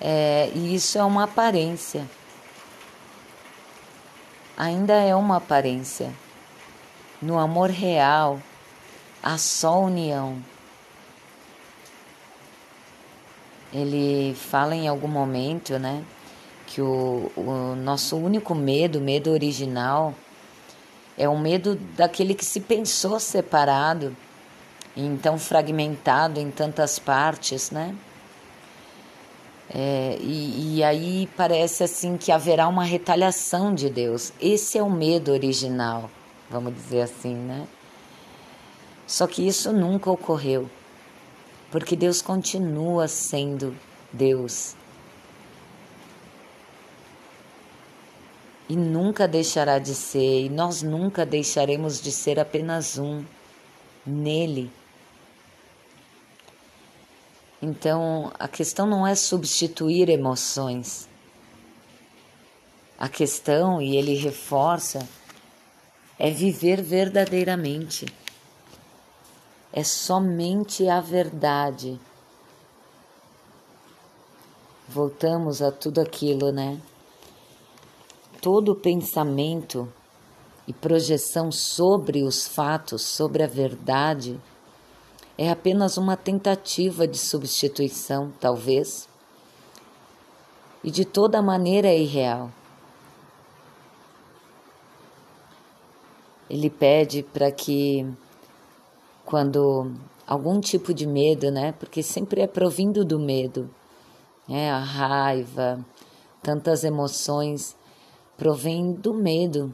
É, 0.00 0.50
e 0.52 0.74
isso 0.74 0.98
é 0.98 1.04
uma 1.04 1.24
aparência 1.24 2.08
ainda 4.58 4.94
é 4.94 5.14
uma 5.14 5.36
aparência. 5.36 6.12
No 7.22 7.38
amor 7.38 7.70
real, 7.70 8.40
há 9.22 9.38
só 9.38 9.80
união. 9.80 10.42
Ele 13.72 14.34
fala 14.34 14.74
em 14.74 14.88
algum 14.88 15.06
momento, 15.06 15.78
né, 15.78 16.02
que 16.66 16.82
o, 16.82 17.30
o 17.36 17.76
nosso 17.76 18.16
único 18.16 18.54
medo, 18.54 19.00
medo 19.00 19.30
original, 19.30 20.12
é 21.16 21.28
o 21.28 21.38
medo 21.38 21.76
daquele 21.96 22.34
que 22.34 22.44
se 22.44 22.60
pensou 22.60 23.20
separado, 23.20 24.16
então 24.96 25.38
fragmentado 25.38 26.40
em 26.40 26.50
tantas 26.50 26.98
partes, 26.98 27.70
né? 27.70 27.94
É, 29.74 30.16
e, 30.20 30.76
e 30.76 30.84
aí 30.84 31.28
parece 31.36 31.84
assim 31.84 32.16
que 32.16 32.32
haverá 32.32 32.66
uma 32.68 32.84
retaliação 32.84 33.74
de 33.74 33.90
Deus. 33.90 34.32
Esse 34.40 34.78
é 34.78 34.82
o 34.82 34.90
medo 34.90 35.30
original, 35.30 36.10
vamos 36.50 36.74
dizer 36.74 37.02
assim, 37.02 37.34
né? 37.34 37.66
Só 39.06 39.26
que 39.26 39.46
isso 39.46 39.72
nunca 39.72 40.10
ocorreu, 40.10 40.70
porque 41.70 41.96
Deus 41.96 42.22
continua 42.22 43.08
sendo 43.08 43.74
Deus. 44.12 44.74
E 48.68 48.76
nunca 48.76 49.26
deixará 49.26 49.78
de 49.78 49.94
ser, 49.94 50.44
e 50.44 50.48
nós 50.50 50.82
nunca 50.82 51.24
deixaremos 51.24 52.00
de 52.00 52.12
ser 52.12 52.38
apenas 52.38 52.98
um 52.98 53.24
nele. 54.06 54.70
Então, 57.60 58.32
a 58.38 58.46
questão 58.46 58.86
não 58.86 59.06
é 59.06 59.14
substituir 59.14 60.08
emoções. 60.08 61.08
A 62.98 63.08
questão, 63.08 63.82
e 63.82 63.96
ele 63.96 64.14
reforça, 64.14 65.08
é 66.18 66.30
viver 66.30 66.80
verdadeiramente. 66.82 68.06
É 69.72 69.82
somente 69.82 70.88
a 70.88 71.00
verdade. 71.00 72.00
Voltamos 74.88 75.60
a 75.60 75.70
tudo 75.70 76.00
aquilo, 76.00 76.50
né? 76.50 76.80
Todo 78.40 78.74
pensamento 78.74 79.92
e 80.66 80.72
projeção 80.72 81.50
sobre 81.50 82.22
os 82.22 82.46
fatos, 82.46 83.02
sobre 83.02 83.42
a 83.42 83.46
verdade, 83.46 84.40
é 85.38 85.48
apenas 85.50 85.96
uma 85.96 86.16
tentativa 86.16 87.06
de 87.06 87.16
substituição, 87.16 88.32
talvez, 88.40 89.08
e 90.82 90.90
de 90.90 91.04
toda 91.04 91.40
maneira 91.40 91.86
é 91.86 91.96
irreal. 91.96 92.50
Ele 96.50 96.68
pede 96.68 97.22
para 97.22 97.52
que, 97.52 98.04
quando 99.24 99.92
algum 100.26 100.60
tipo 100.60 100.92
de 100.92 101.06
medo, 101.06 101.52
né? 101.52 101.72
Porque 101.78 102.02
sempre 102.02 102.40
é 102.40 102.46
provindo 102.48 103.04
do 103.04 103.20
medo, 103.20 103.70
né? 104.48 104.72
A 104.72 104.78
raiva, 104.78 105.78
tantas 106.42 106.82
emoções 106.82 107.76
provém 108.36 108.92
do 108.92 109.14
medo 109.14 109.72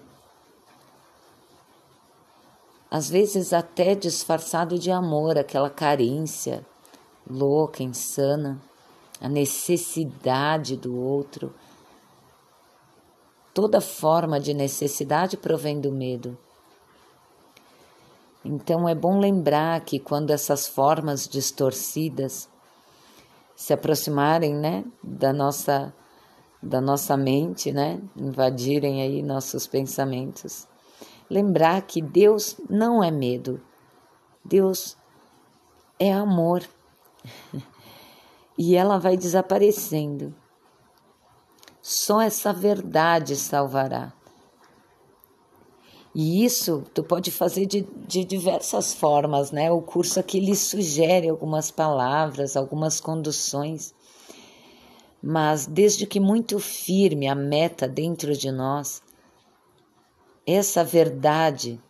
às 2.95 3.11
vezes 3.11 3.53
até 3.53 3.97
disfarçado 3.97 4.79
de 4.79 4.89
amor, 4.89 5.37
aquela 5.37 5.69
carência 5.69 6.65
louca, 7.29 7.83
insana, 7.83 8.63
a 9.21 9.29
necessidade 9.29 10.77
do 10.77 10.97
outro. 10.97 11.53
Toda 13.53 13.81
forma 13.81 14.39
de 14.39 14.55
necessidade 14.55 15.37
provém 15.37 15.81
do 15.81 15.91
medo. 15.91 16.39
Então 18.45 18.89
é 18.89 18.95
bom 18.95 19.19
lembrar 19.19 19.81
que 19.81 19.99
quando 19.99 20.31
essas 20.31 20.69
formas 20.69 21.27
distorcidas 21.27 22.49
se 23.57 23.73
aproximarem, 23.73 24.55
né, 24.55 24.85
da 25.03 25.33
nossa 25.33 25.93
da 26.63 26.81
nossa 26.81 27.17
mente, 27.17 27.73
né, 27.73 28.01
invadirem 28.17 29.03
aí 29.03 29.21
nossos 29.21 29.67
pensamentos, 29.67 30.69
lembrar 31.35 31.83
que 31.83 32.01
Deus 32.01 32.57
não 32.71 33.03
é 33.03 33.11
medo, 33.11 33.61
Deus 34.45 34.97
é 35.99 36.13
amor. 36.13 36.63
e 38.57 38.77
ela 38.77 38.99
vai 38.99 39.17
desaparecendo. 39.17 40.33
Só 41.83 42.21
essa 42.21 42.53
verdade 42.53 43.35
salvará. 43.35 44.13
E 46.15 46.45
isso 46.45 46.85
tu 46.95 47.03
pode 47.03 47.33
fazer 47.33 47.67
de, 47.67 47.85
de 48.07 48.25
diversas 48.25 48.95
formas, 48.95 49.51
né? 49.51 49.73
O 49.73 49.83
curso 49.83 50.21
aqui 50.21 50.39
lhe 50.39 50.55
sugere 50.55 51.29
algumas 51.29 51.73
palavras, 51.73 52.57
algumas 52.57 53.01
conduções. 53.01 53.93
Mas 55.21 55.67
desde 55.67 56.07
que 56.07 56.21
muito 56.21 56.61
firme 56.61 57.27
a 57.27 57.35
meta 57.35 57.89
dentro 57.89 58.37
de 58.37 58.53
nós, 58.53 59.03
essa 60.47 60.85
verdade 60.85 61.81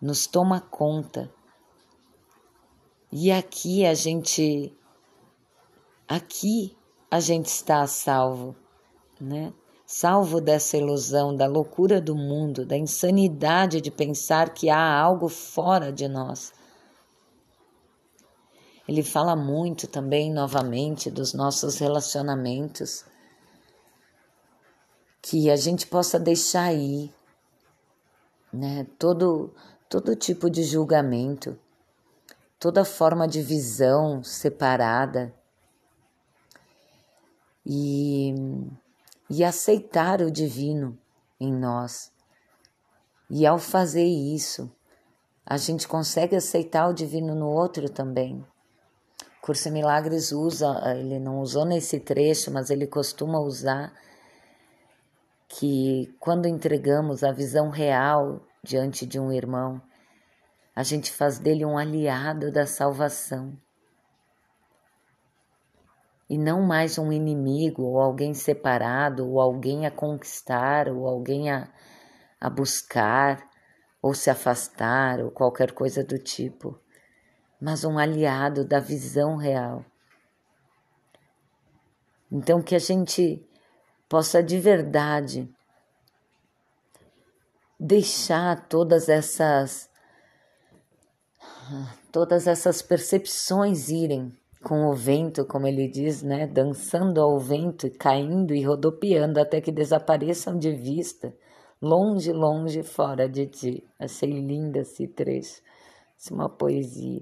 nos 0.00 0.26
toma 0.26 0.60
conta. 0.60 1.32
E 3.10 3.30
aqui 3.30 3.86
a 3.86 3.94
gente 3.94 4.76
aqui 6.06 6.76
a 7.10 7.20
gente 7.20 7.46
está 7.46 7.80
a 7.80 7.86
salvo, 7.86 8.56
né? 9.20 9.52
Salvo 9.86 10.40
dessa 10.40 10.76
ilusão, 10.76 11.36
da 11.36 11.46
loucura 11.46 12.00
do 12.00 12.16
mundo, 12.16 12.64
da 12.64 12.76
insanidade 12.76 13.80
de 13.80 13.90
pensar 13.90 14.52
que 14.52 14.70
há 14.70 15.00
algo 15.00 15.28
fora 15.28 15.92
de 15.92 16.08
nós. 16.08 16.52
Ele 18.88 19.02
fala 19.02 19.36
muito 19.36 19.86
também, 19.86 20.32
novamente, 20.32 21.10
dos 21.10 21.32
nossos 21.32 21.78
relacionamentos, 21.78 23.04
que 25.22 25.50
a 25.50 25.56
gente 25.56 25.86
possa 25.86 26.18
deixar 26.18 26.74
ir, 26.74 27.12
né? 28.54 28.86
Todo 28.98 29.52
todo 29.88 30.16
tipo 30.16 30.50
de 30.50 30.64
julgamento, 30.64 31.56
toda 32.58 32.84
forma 32.84 33.28
de 33.28 33.40
visão 33.40 34.24
separada 34.24 35.32
e, 37.64 38.34
e 39.30 39.44
aceitar 39.44 40.20
o 40.20 40.32
divino 40.32 40.98
em 41.38 41.52
nós. 41.52 42.10
E 43.30 43.46
ao 43.46 43.58
fazer 43.58 44.04
isso, 44.04 44.68
a 45.46 45.56
gente 45.56 45.86
consegue 45.86 46.34
aceitar 46.34 46.88
o 46.88 46.94
divino 46.94 47.34
no 47.34 47.48
outro 47.48 47.88
também. 47.88 48.44
Curso 49.40 49.70
Milagres 49.70 50.32
usa, 50.32 50.74
ele 50.96 51.20
não 51.20 51.40
usou 51.40 51.64
nesse 51.64 52.00
trecho, 52.00 52.50
mas 52.50 52.70
ele 52.70 52.86
costuma 52.86 53.38
usar 53.38 53.92
que 55.56 56.12
quando 56.18 56.46
entregamos 56.46 57.22
a 57.22 57.30
visão 57.30 57.70
real 57.70 58.44
diante 58.60 59.06
de 59.06 59.20
um 59.20 59.32
irmão, 59.32 59.80
a 60.74 60.82
gente 60.82 61.12
faz 61.12 61.38
dele 61.38 61.64
um 61.64 61.78
aliado 61.78 62.50
da 62.50 62.66
salvação. 62.66 63.56
E 66.28 66.36
não 66.36 66.60
mais 66.62 66.98
um 66.98 67.12
inimigo, 67.12 67.84
ou 67.84 68.00
alguém 68.00 68.34
separado, 68.34 69.30
ou 69.30 69.40
alguém 69.40 69.86
a 69.86 69.92
conquistar, 69.92 70.88
ou 70.88 71.06
alguém 71.06 71.52
a, 71.52 71.68
a 72.40 72.50
buscar, 72.50 73.48
ou 74.02 74.12
se 74.12 74.30
afastar, 74.30 75.20
ou 75.20 75.30
qualquer 75.30 75.70
coisa 75.70 76.02
do 76.02 76.18
tipo, 76.18 76.76
mas 77.60 77.84
um 77.84 77.96
aliado 77.96 78.66
da 78.66 78.80
visão 78.80 79.36
real. 79.36 79.84
Então, 82.32 82.60
que 82.60 82.74
a 82.74 82.80
gente 82.80 83.46
possa 84.08 84.42
de 84.42 84.58
verdade 84.58 85.48
deixar 87.78 88.68
todas 88.68 89.08
essas 89.08 89.90
todas 92.12 92.46
essas 92.46 92.80
percepções 92.82 93.88
irem 93.88 94.32
com 94.62 94.86
o 94.86 94.94
vento, 94.94 95.44
como 95.44 95.66
ele 95.66 95.86
diz, 95.86 96.22
né, 96.22 96.46
dançando 96.46 97.20
ao 97.20 97.38
vento, 97.38 97.90
caindo 97.98 98.54
e 98.54 98.64
rodopiando 98.64 99.38
até 99.38 99.60
que 99.60 99.70
desapareçam 99.70 100.58
de 100.58 100.72
vista, 100.72 101.34
longe, 101.80 102.32
longe 102.32 102.82
fora 102.82 103.28
de 103.28 103.46
ti. 103.46 103.84
Achei 103.98 104.30
linda 104.30 104.78
esse 104.78 105.06
trecho, 105.06 105.60
é 106.30 106.34
uma 106.34 106.48
poesia. 106.48 107.20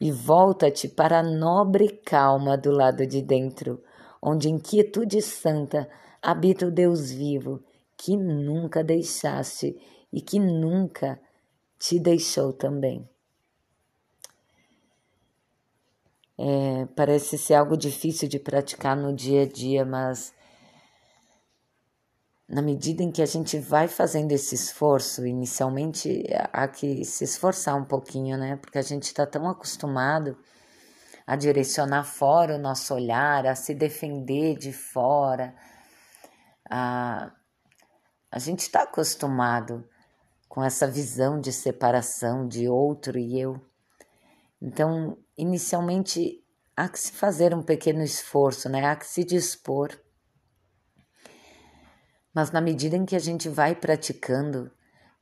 E 0.00 0.12
volta-te 0.12 0.88
para 0.88 1.18
a 1.18 1.22
nobre 1.22 1.88
calma 1.88 2.56
do 2.56 2.70
lado 2.70 3.04
de 3.04 3.20
dentro, 3.20 3.82
onde 4.20 4.48
em 4.48 4.58
quietude 4.58 5.22
santa 5.22 5.88
habita 6.22 6.66
o 6.66 6.70
Deus 6.70 7.10
vivo, 7.10 7.62
que 7.96 8.16
nunca 8.16 8.82
deixaste 8.82 9.76
e 10.12 10.20
que 10.20 10.38
nunca 10.38 11.20
te 11.78 11.98
deixou 11.98 12.52
também. 12.52 13.08
É, 16.36 16.86
parece 16.94 17.36
ser 17.36 17.54
algo 17.54 17.76
difícil 17.76 18.28
de 18.28 18.38
praticar 18.38 18.96
no 18.96 19.12
dia 19.12 19.42
a 19.42 19.46
dia, 19.46 19.84
mas 19.84 20.32
na 22.48 22.62
medida 22.62 23.02
em 23.02 23.10
que 23.10 23.20
a 23.20 23.26
gente 23.26 23.58
vai 23.58 23.88
fazendo 23.88 24.32
esse 24.32 24.54
esforço, 24.54 25.26
inicialmente 25.26 26.24
há 26.52 26.66
que 26.66 27.04
se 27.04 27.24
esforçar 27.24 27.76
um 27.76 27.84
pouquinho, 27.84 28.38
né? 28.38 28.56
Porque 28.56 28.78
a 28.78 28.82
gente 28.82 29.04
está 29.04 29.26
tão 29.26 29.48
acostumado 29.48 30.36
a 31.28 31.36
direcionar 31.36 32.04
fora 32.04 32.54
o 32.54 32.58
nosso 32.58 32.94
olhar, 32.94 33.46
a 33.46 33.54
se 33.54 33.74
defender 33.74 34.56
de 34.56 34.72
fora. 34.72 35.54
A, 36.70 37.30
a 38.32 38.38
gente 38.38 38.60
está 38.60 38.84
acostumado 38.84 39.86
com 40.48 40.64
essa 40.64 40.86
visão 40.86 41.38
de 41.38 41.52
separação 41.52 42.48
de 42.48 42.66
outro 42.66 43.18
e 43.18 43.38
eu. 43.38 43.60
Então, 44.58 45.18
inicialmente, 45.36 46.42
há 46.74 46.88
que 46.88 46.98
se 46.98 47.12
fazer 47.12 47.54
um 47.54 47.62
pequeno 47.62 48.02
esforço, 48.02 48.66
né? 48.70 48.86
há 48.86 48.96
que 48.96 49.06
se 49.06 49.22
dispor. 49.22 49.90
Mas 52.34 52.50
na 52.50 52.62
medida 52.62 52.96
em 52.96 53.04
que 53.04 53.14
a 53.14 53.20
gente 53.20 53.50
vai 53.50 53.74
praticando, 53.74 54.72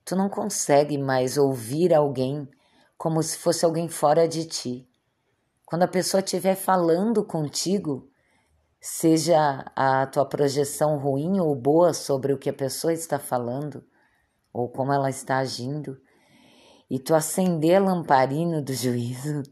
tu 0.05 0.15
não 0.15 0.29
consegue 0.29 0.97
mais 0.99 1.37
ouvir 1.37 1.93
alguém 1.93 2.49
como 2.97 3.21
se 3.25 3.37
fosse 3.37 3.65
alguém 3.65 3.89
fora 3.89 4.29
de 4.29 4.47
ti. 4.47 4.89
Quando 5.67 5.83
a 5.83 5.89
pessoa 5.89 6.21
estiver 6.21 6.55
falando 6.55 7.25
contigo, 7.25 8.09
seja 8.81 9.65
a 9.75 10.07
tua 10.07 10.25
projeção 10.25 10.97
ruim 10.97 11.41
ou 11.41 11.57
boa 11.57 11.93
sobre 11.93 12.33
o 12.33 12.39
que 12.39 12.49
a 12.49 12.53
pessoa 12.53 12.93
está 12.93 13.19
falando 13.19 13.85
ou 14.53 14.69
como 14.69 14.93
ela 14.93 15.11
está 15.11 15.39
agindo, 15.39 16.01
e 16.89 17.01
tu 17.01 17.17
acender 17.17 17.77
a 17.77 17.85
lamparina 17.85 18.63
do 18.63 18.73
juízo 18.73 19.43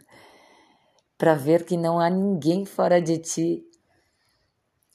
para 1.19 1.35
ver 1.35 1.65
que 1.65 1.77
não 1.77 1.99
há 1.99 2.09
ninguém 2.09 2.65
fora 2.65 3.03
de 3.03 3.19
ti, 3.19 3.65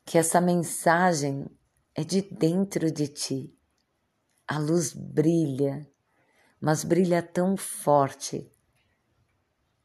que 0.06 0.18
essa 0.18 0.40
mensagem 0.40 1.46
é 1.94 2.04
de 2.04 2.22
dentro 2.22 2.90
de 2.90 3.10
ti. 3.10 3.54
A 4.48 4.58
luz 4.58 4.94
brilha, 4.94 5.86
mas 6.62 6.86
brilha 6.86 7.22
tão 7.22 7.58
forte 7.58 8.50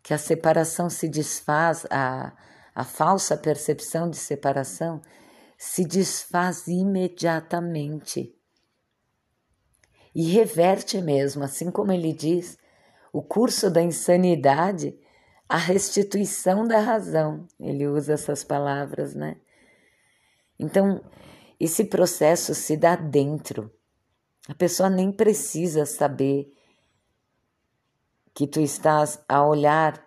que 0.05 0.13
a 0.13 0.19
separação 0.19 0.91
se 0.91 1.09
desfaz, 1.09 1.87
a, 1.91 2.31
a 2.75 2.85
falsa 2.85 3.39
percepção 3.39 4.11
de 4.11 4.19
separação 4.19 5.01
se 5.57 5.83
desfaz 5.83 6.69
imediatamente. 6.69 8.39
E 10.15 10.25
reverte 10.25 11.01
mesmo, 11.01 11.43
assim 11.43 11.71
como 11.71 11.91
ele 11.91 12.13
diz, 12.13 12.59
o 13.11 13.23
curso 13.23 13.71
da 13.71 13.81
insanidade, 13.81 14.95
a 15.49 15.57
restituição 15.57 16.69
da 16.69 16.81
razão. 16.81 17.49
Ele 17.59 17.89
usa 17.89 18.13
essas 18.13 18.45
palavras, 18.45 19.15
né? 19.15 19.39
Então, 20.59 21.03
esse 21.59 21.83
processo 21.87 22.55
se 22.55 22.77
dá 22.77 22.95
dentro. 22.95 23.73
A 24.47 24.55
pessoa 24.55 24.91
nem 24.91 25.11
precisa 25.11 25.87
saber 25.87 26.53
que 28.35 28.47
tu 28.47 28.61
estás 28.61 29.23
a 29.29 29.47
olhar 29.47 30.05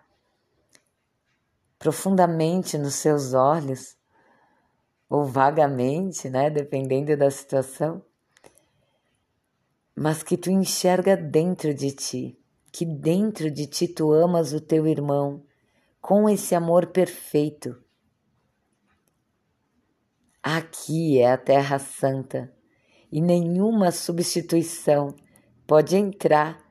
profundamente 1.78 2.76
nos 2.76 2.94
seus 2.96 3.32
olhos, 3.32 3.96
ou 5.08 5.24
vagamente, 5.24 6.28
né, 6.28 6.50
dependendo 6.50 7.16
da 7.16 7.30
situação, 7.30 8.02
mas 9.96 10.22
que 10.22 10.36
tu 10.36 10.50
enxerga 10.50 11.16
dentro 11.16 11.72
de 11.72 11.90
ti, 11.92 12.38
que 12.70 12.84
dentro 12.84 13.50
de 13.50 13.66
ti 13.66 13.88
tu 13.88 14.12
amas 14.12 14.52
o 14.52 14.60
teu 14.60 14.86
irmão 14.86 15.42
com 16.00 16.28
esse 16.28 16.54
amor 16.54 16.88
perfeito. 16.88 17.82
Aqui 20.42 21.20
é 21.20 21.32
a 21.32 21.38
Terra 21.38 21.78
Santa 21.78 22.52
e 23.10 23.20
nenhuma 23.20 23.90
substituição 23.90 25.14
pode 25.66 25.96
entrar 25.96 26.62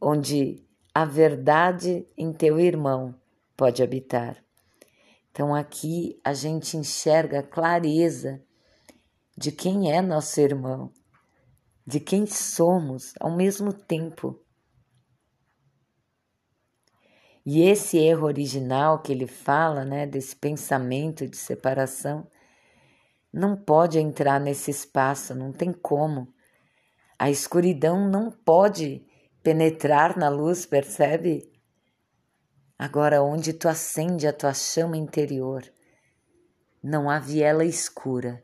onde 0.00 0.65
a 0.96 1.04
verdade 1.04 2.08
em 2.16 2.32
teu 2.32 2.58
irmão 2.58 3.14
pode 3.54 3.82
habitar. 3.82 4.42
Então 5.30 5.54
aqui 5.54 6.18
a 6.24 6.32
gente 6.32 6.78
enxerga 6.78 7.40
a 7.40 7.42
clareza 7.42 8.42
de 9.36 9.52
quem 9.52 9.92
é 9.92 10.00
nosso 10.00 10.40
irmão, 10.40 10.90
de 11.86 12.00
quem 12.00 12.24
somos 12.24 13.12
ao 13.20 13.30
mesmo 13.30 13.74
tempo. 13.74 14.42
E 17.44 17.60
esse 17.60 17.98
erro 17.98 18.26
original 18.26 19.02
que 19.02 19.12
ele 19.12 19.26
fala, 19.26 19.84
né, 19.84 20.06
desse 20.06 20.34
pensamento 20.34 21.28
de 21.28 21.36
separação, 21.36 22.26
não 23.30 23.54
pode 23.54 23.98
entrar 23.98 24.40
nesse 24.40 24.70
espaço, 24.70 25.34
não 25.34 25.52
tem 25.52 25.74
como. 25.74 26.26
A 27.18 27.28
escuridão 27.28 28.08
não 28.08 28.30
pode 28.30 29.05
penetrar 29.46 30.18
na 30.18 30.28
luz, 30.28 30.66
percebe? 30.66 31.48
Agora, 32.76 33.22
onde 33.22 33.52
tu 33.52 33.68
acende 33.68 34.26
a 34.26 34.32
tua 34.32 34.52
chama 34.52 34.96
interior, 34.96 35.62
não 36.82 37.08
há 37.08 37.20
viela 37.20 37.64
escura 37.64 38.42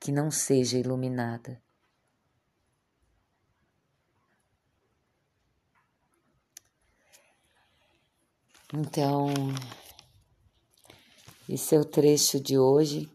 que 0.00 0.10
não 0.10 0.30
seja 0.30 0.78
iluminada. 0.78 1.62
Então, 8.72 9.26
esse 11.46 11.76
é 11.76 11.78
o 11.78 11.84
trecho 11.84 12.40
de 12.40 12.58
hoje. 12.58 13.12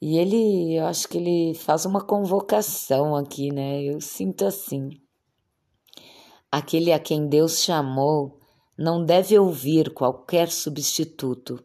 E 0.00 0.16
ele, 0.16 0.78
eu 0.78 0.86
acho 0.86 1.06
que 1.06 1.18
ele 1.18 1.54
faz 1.54 1.84
uma 1.84 2.02
convocação 2.02 3.14
aqui, 3.14 3.52
né? 3.52 3.82
Eu 3.82 4.00
sinto 4.00 4.46
assim. 4.46 5.03
Aquele 6.56 6.92
a 6.92 7.00
quem 7.00 7.26
Deus 7.26 7.64
chamou 7.64 8.38
não 8.78 9.04
deve 9.04 9.36
ouvir 9.36 9.92
qualquer 9.92 10.48
substituto. 10.48 11.60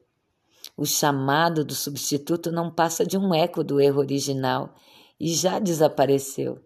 O 0.75 0.83
chamado 0.83 1.63
do 1.63 1.75
substituto 1.75 2.51
não 2.51 2.73
passa 2.73 3.05
de 3.05 3.15
um 3.15 3.31
eco 3.31 3.63
do 3.63 3.79
erro 3.79 3.99
original 3.99 4.73
e 5.19 5.31
já 5.31 5.59
desapareceu. 5.59 6.59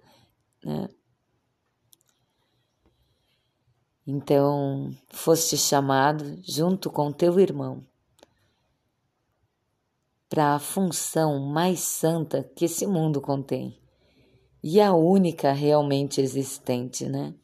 Né? 0.63 0.87
Então, 4.07 4.95
foste 5.09 5.57
chamado 5.57 6.41
junto 6.47 6.89
com 6.89 7.11
teu 7.11 7.37
irmão 7.41 7.85
para 10.29 10.55
a 10.55 10.59
função 10.59 11.39
mais 11.41 11.81
santa 11.81 12.49
que 12.55 12.63
esse 12.63 12.87
mundo 12.87 13.19
contém 13.19 13.77
e 14.63 14.79
a 14.79 14.93
única 14.93 15.51
realmente 15.51 16.21
existente, 16.21 17.09
né? 17.09 17.35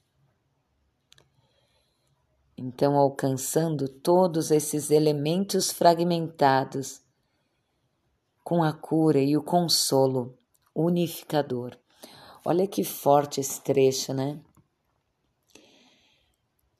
Então, 2.61 2.97
alcançando 2.97 3.87
todos 3.87 4.51
esses 4.51 4.91
elementos 4.91 5.71
fragmentados 5.71 6.99
com 8.43 8.61
a 8.61 8.73
cura 8.73 9.17
e 9.17 9.37
o 9.37 9.41
consolo 9.41 10.37
unificador. 10.75 11.77
Olha 12.43 12.67
que 12.67 12.83
forte 12.83 13.39
esse 13.39 13.61
trecho, 13.61 14.13
né? 14.13 14.41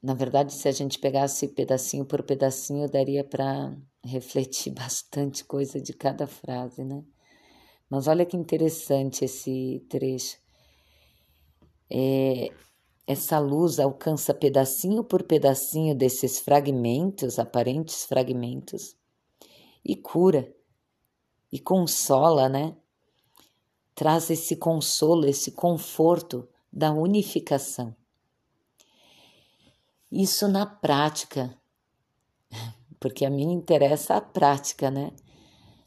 Na 0.04 0.14
verdade, 0.14 0.52
se 0.52 0.68
a 0.68 0.72
gente 0.74 1.00
pegasse 1.00 1.48
pedacinho 1.48 2.04
por 2.04 2.24
pedacinho, 2.24 2.90
daria 2.90 3.24
para 3.24 3.74
refletir 4.04 4.74
bastante 4.76 5.46
coisa 5.46 5.80
de 5.80 5.94
cada 5.94 6.28
frase, 6.28 6.84
né? 6.84 7.06
Mas 7.90 8.06
olha 8.06 8.26
que 8.26 8.36
interessante 8.36 9.24
esse 9.24 9.82
trecho. 9.88 10.38
É, 11.90 12.52
essa 13.10 13.40
luz 13.40 13.80
alcança 13.80 14.36
pedacinho 14.36 15.04
por 15.04 15.24
pedacinho 15.24 15.96
desses 15.96 16.38
fragmentos, 16.38 17.40
aparentes 17.40 18.06
fragmentos, 18.06 18.96
e 19.84 19.96
cura, 19.96 20.54
e 21.52 21.58
consola, 21.58 22.48
né? 22.48 22.78
Traz 23.96 24.30
esse 24.30 24.56
consolo, 24.56 25.26
esse 25.26 25.54
conforto 25.54 26.48
da 26.72 26.92
unificação. 26.92 27.96
Isso 30.12 30.48
na 30.48 30.68
prática, 30.68 31.58
porque 33.00 33.26
a 33.26 33.30
mim 33.32 33.52
interessa 33.52 34.18
a 34.18 34.22
prática, 34.22 34.92
né? 34.92 35.14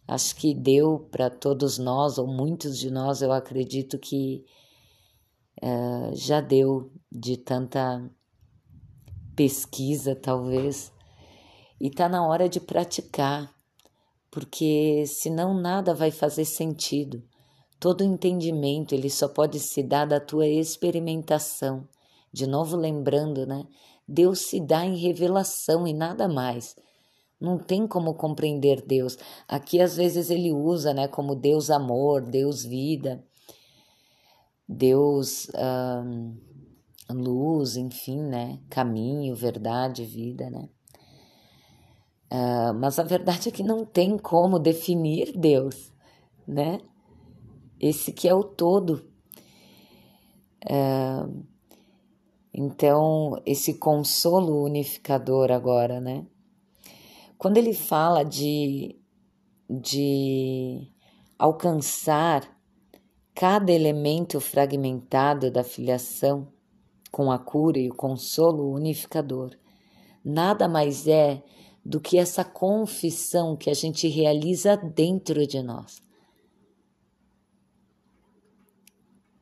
Acho 0.09 0.35
que 0.35 0.53
deu 0.53 0.99
para 0.99 1.31
todos 1.31 1.79
nós, 1.79 2.19
ou 2.19 2.27
muitos 2.27 2.77
de 2.77 2.91
nós, 2.91 3.23
eu 3.23 3.31
acredito 3.31 3.97
que 3.97 4.45
uh, 5.63 6.17
já 6.17 6.41
deu 6.41 6.91
de 7.15 7.37
tanta 7.37 8.11
pesquisa, 9.37 10.17
talvez, 10.17 10.91
e 11.79 11.89
está 11.89 12.09
na 12.09 12.27
hora 12.27 12.49
de 12.49 12.59
praticar, 12.59 13.53
porque 14.31 15.05
senão 15.07 15.53
nada 15.53 15.95
vai 15.95 16.11
fazer 16.11 16.47
sentido. 16.47 17.23
Todo 17.79 18.03
entendimento 18.03 18.95
ele 18.95 19.11
só 19.11 19.29
pode 19.29 19.59
se 19.61 19.83
dar 19.83 20.07
da 20.07 20.21
tua 20.21 20.47
experimentação. 20.47 21.87
De 22.33 22.47
novo 22.47 22.77
lembrando, 22.77 23.45
né? 23.47 23.67
Deus 24.09 24.47
se 24.47 24.59
dá 24.59 24.87
em 24.87 24.97
revelação 24.97 25.87
e 25.87 25.93
nada 25.93 26.29
mais. 26.29 26.75
Não 27.39 27.59
tem 27.59 27.87
como 27.87 28.15
compreender 28.15 28.81
Deus. 28.87 29.19
Aqui 29.47 29.81
às 29.81 29.97
vezes 29.97 30.31
ele 30.31 30.53
usa, 30.53 30.95
né, 30.95 31.09
como 31.09 31.35
Deus 31.35 31.69
amor, 31.69 32.23
Deus 32.23 32.65
vida. 32.65 33.23
Deus 34.69 35.49
um, 35.55 36.52
luz, 37.11 37.77
enfim, 37.77 38.21
né? 38.21 38.59
Caminho, 38.69 39.35
verdade, 39.35 40.05
vida, 40.05 40.49
né? 40.51 40.69
Uh, 42.31 42.73
mas 42.75 42.99
a 42.99 43.03
verdade 43.03 43.49
é 43.49 43.53
que 43.53 43.63
não 43.63 43.85
tem 43.85 44.17
como 44.17 44.59
definir 44.59 45.33
Deus, 45.37 45.93
né? 46.47 46.81
Esse 47.79 48.13
que 48.13 48.29
é 48.29 48.35
o 48.35 48.43
todo. 48.43 49.07
Uh, 50.65 51.45
então, 52.55 53.41
esse 53.45 53.75
consolo 53.75 54.65
unificador 54.65 55.51
agora, 55.51 56.01
né? 56.01 56.27
Quando 57.37 57.57
ele 57.57 57.75
fala 57.75 58.23
de, 58.23 58.97
de 59.69 60.89
alcançar 61.39 62.49
cada 63.35 63.73
elemento 63.73 64.39
fragmentado 64.39 65.51
da 65.51 65.65
filiação 65.65 66.52
com 67.13 67.31
a 67.31 67.39
cura 67.39 67.79
e 67.79 67.91
o 67.91 67.95
consolo 67.95 68.73
unificador, 68.73 69.51
nada 70.25 70.67
mais 70.67 71.07
é 71.07 71.43
do 71.85 72.01
que 72.01 72.17
essa 72.17 72.43
confissão 72.43 73.55
que 73.55 73.69
a 73.69 73.75
gente 73.75 74.09
realiza 74.09 74.77
dentro 74.77 75.47
de 75.47 75.63
nós. 75.63 76.01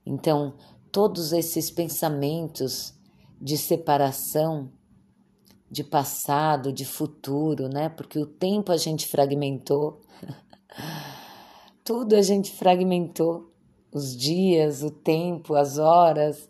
Então, 0.05 0.57
todos 0.91 1.33
esses 1.33 1.71
pensamentos 1.71 2.93
de 3.41 3.57
separação, 3.57 4.73
de 5.71 5.85
passado, 5.85 6.73
de 6.73 6.85
futuro, 6.85 7.69
né? 7.69 7.89
Porque 7.89 8.19
o 8.19 8.27
tempo 8.27 8.73
a 8.73 8.77
gente 8.77 9.07
fragmentou, 9.07 10.01
tudo 11.85 12.17
a 12.17 12.23
gente 12.23 12.51
fragmentou, 12.51 13.53
os 13.93 14.17
dias, 14.17 14.83
o 14.83 14.91
tempo, 14.91 15.55
as 15.55 15.79
horas, 15.79 16.49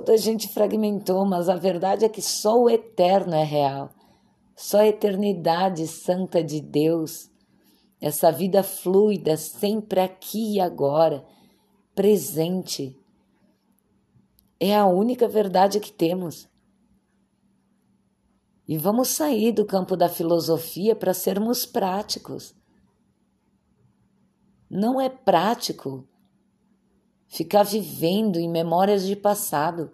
tudo 0.00 0.12
a 0.12 0.16
gente 0.16 0.48
fragmentou, 0.48 1.24
mas 1.24 1.48
a 1.48 1.56
verdade 1.56 2.04
é 2.04 2.08
que 2.08 2.22
só 2.22 2.60
o 2.60 2.70
eterno 2.70 3.34
é 3.34 3.44
real. 3.44 3.90
Só 4.56 4.78
a 4.78 4.86
eternidade 4.86 5.86
santa 5.86 6.42
de 6.42 6.60
Deus, 6.60 7.30
essa 8.00 8.30
vida 8.30 8.62
fluida, 8.62 9.36
sempre 9.36 10.00
aqui 10.00 10.54
e 10.54 10.60
agora, 10.60 11.24
presente, 11.94 12.98
é 14.58 14.76
a 14.76 14.86
única 14.86 15.26
verdade 15.26 15.80
que 15.80 15.92
temos. 15.92 16.48
E 18.66 18.78
vamos 18.78 19.08
sair 19.08 19.52
do 19.52 19.66
campo 19.66 19.96
da 19.96 20.08
filosofia 20.08 20.94
para 20.94 21.12
sermos 21.12 21.66
práticos. 21.66 22.54
Não 24.70 25.00
é 25.00 25.08
prático 25.08 26.08
ficar 27.32 27.62
vivendo 27.62 28.38
em 28.38 28.48
memórias 28.48 29.06
de 29.06 29.16
passado. 29.16 29.90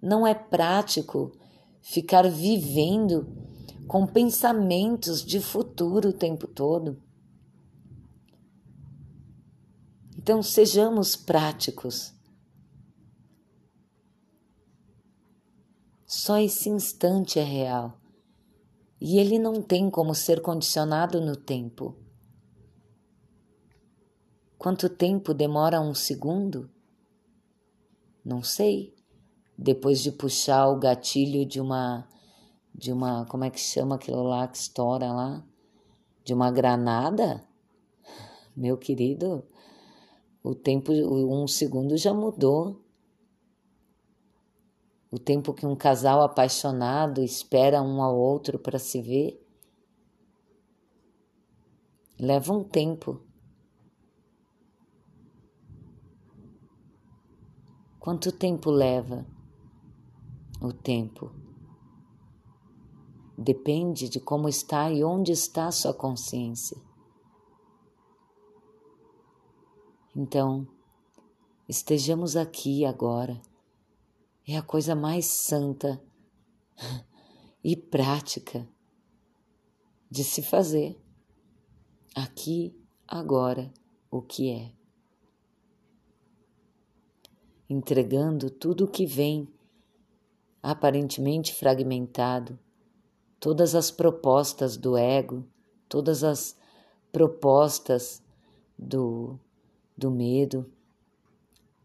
Não 0.00 0.26
é 0.26 0.32
prático 0.32 1.30
ficar 1.82 2.28
vivendo 2.30 3.28
com 3.86 4.06
pensamentos 4.06 5.22
de 5.22 5.40
futuro 5.40 6.08
o 6.08 6.12
tempo 6.12 6.46
todo. 6.46 7.02
Então, 10.16 10.42
sejamos 10.42 11.16
práticos. 11.16 12.14
Só 16.06 16.38
esse 16.38 16.70
instante 16.70 17.38
é 17.38 17.44
real 17.44 18.00
e 18.98 19.18
ele 19.18 19.38
não 19.38 19.62
tem 19.62 19.90
como 19.90 20.14
ser 20.14 20.40
condicionado 20.40 21.20
no 21.20 21.36
tempo. 21.36 21.96
Quanto 24.60 24.90
tempo 24.90 25.32
demora 25.32 25.80
um 25.80 25.94
segundo? 25.94 26.70
Não 28.22 28.42
sei. 28.42 28.94
Depois 29.56 30.02
de 30.02 30.12
puxar 30.12 30.68
o 30.68 30.78
gatilho 30.78 31.46
de 31.46 31.58
uma 31.58 32.06
de 32.74 32.92
uma, 32.92 33.24
como 33.24 33.42
é 33.42 33.48
que 33.48 33.58
chama 33.58 33.94
aquilo 33.94 34.22
lá 34.22 34.46
que 34.46 34.58
estoura 34.58 35.10
lá? 35.10 35.42
De 36.22 36.34
uma 36.34 36.50
granada? 36.50 37.42
Meu 38.54 38.76
querido, 38.76 39.42
o 40.42 40.54
tempo, 40.54 40.92
um 40.92 41.48
segundo 41.48 41.96
já 41.96 42.12
mudou. 42.12 42.84
O 45.10 45.18
tempo 45.18 45.54
que 45.54 45.64
um 45.64 45.74
casal 45.74 46.20
apaixonado 46.20 47.22
espera 47.22 47.80
um 47.80 48.02
ao 48.02 48.14
outro 48.14 48.58
para 48.58 48.78
se 48.78 49.00
ver 49.00 49.42
leva 52.18 52.52
um 52.52 52.62
tempo. 52.62 53.29
Quanto 58.00 58.32
tempo 58.32 58.70
leva 58.70 59.26
o 60.58 60.72
tempo? 60.72 61.30
Depende 63.36 64.08
de 64.08 64.18
como 64.18 64.48
está 64.48 64.90
e 64.90 65.04
onde 65.04 65.32
está 65.32 65.70
sua 65.70 65.92
consciência. 65.92 66.78
Então, 70.16 70.66
estejamos 71.68 72.36
aqui 72.36 72.86
agora. 72.86 73.38
É 74.48 74.56
a 74.56 74.62
coisa 74.62 74.94
mais 74.94 75.26
santa 75.26 76.02
e 77.62 77.76
prática 77.76 78.66
de 80.10 80.24
se 80.24 80.40
fazer. 80.40 80.98
Aqui, 82.16 82.74
agora, 83.06 83.70
o 84.10 84.22
que 84.22 84.50
é. 84.50 84.79
Entregando 87.70 88.50
tudo 88.50 88.84
o 88.84 88.88
que 88.88 89.06
vem, 89.06 89.48
aparentemente 90.60 91.54
fragmentado 91.54 92.58
todas 93.40 93.74
as 93.74 93.90
propostas 93.90 94.76
do 94.76 94.96
ego, 94.96 95.42
todas 95.88 96.22
as 96.22 96.54
propostas 97.10 98.22
do, 98.78 99.38
do 99.96 100.10
medo, 100.10 100.70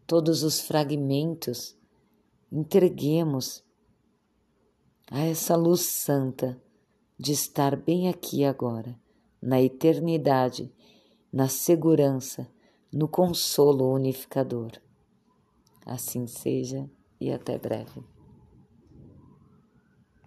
todos 0.06 0.42
os 0.42 0.60
fragmentos, 0.60 1.74
entreguemos 2.52 3.64
a 5.10 5.20
essa 5.20 5.56
luz 5.56 5.80
santa 5.80 6.60
de 7.18 7.32
estar 7.32 7.74
bem 7.74 8.08
aqui 8.08 8.44
agora, 8.44 8.94
na 9.40 9.60
eternidade, 9.60 10.70
na 11.32 11.48
segurança, 11.48 12.46
no 12.92 13.08
consolo 13.08 13.90
unificador. 13.92 14.72
Assim 15.86 16.26
seja 16.26 16.90
e 17.20 17.30
até 17.30 17.56
breve. 17.56 18.02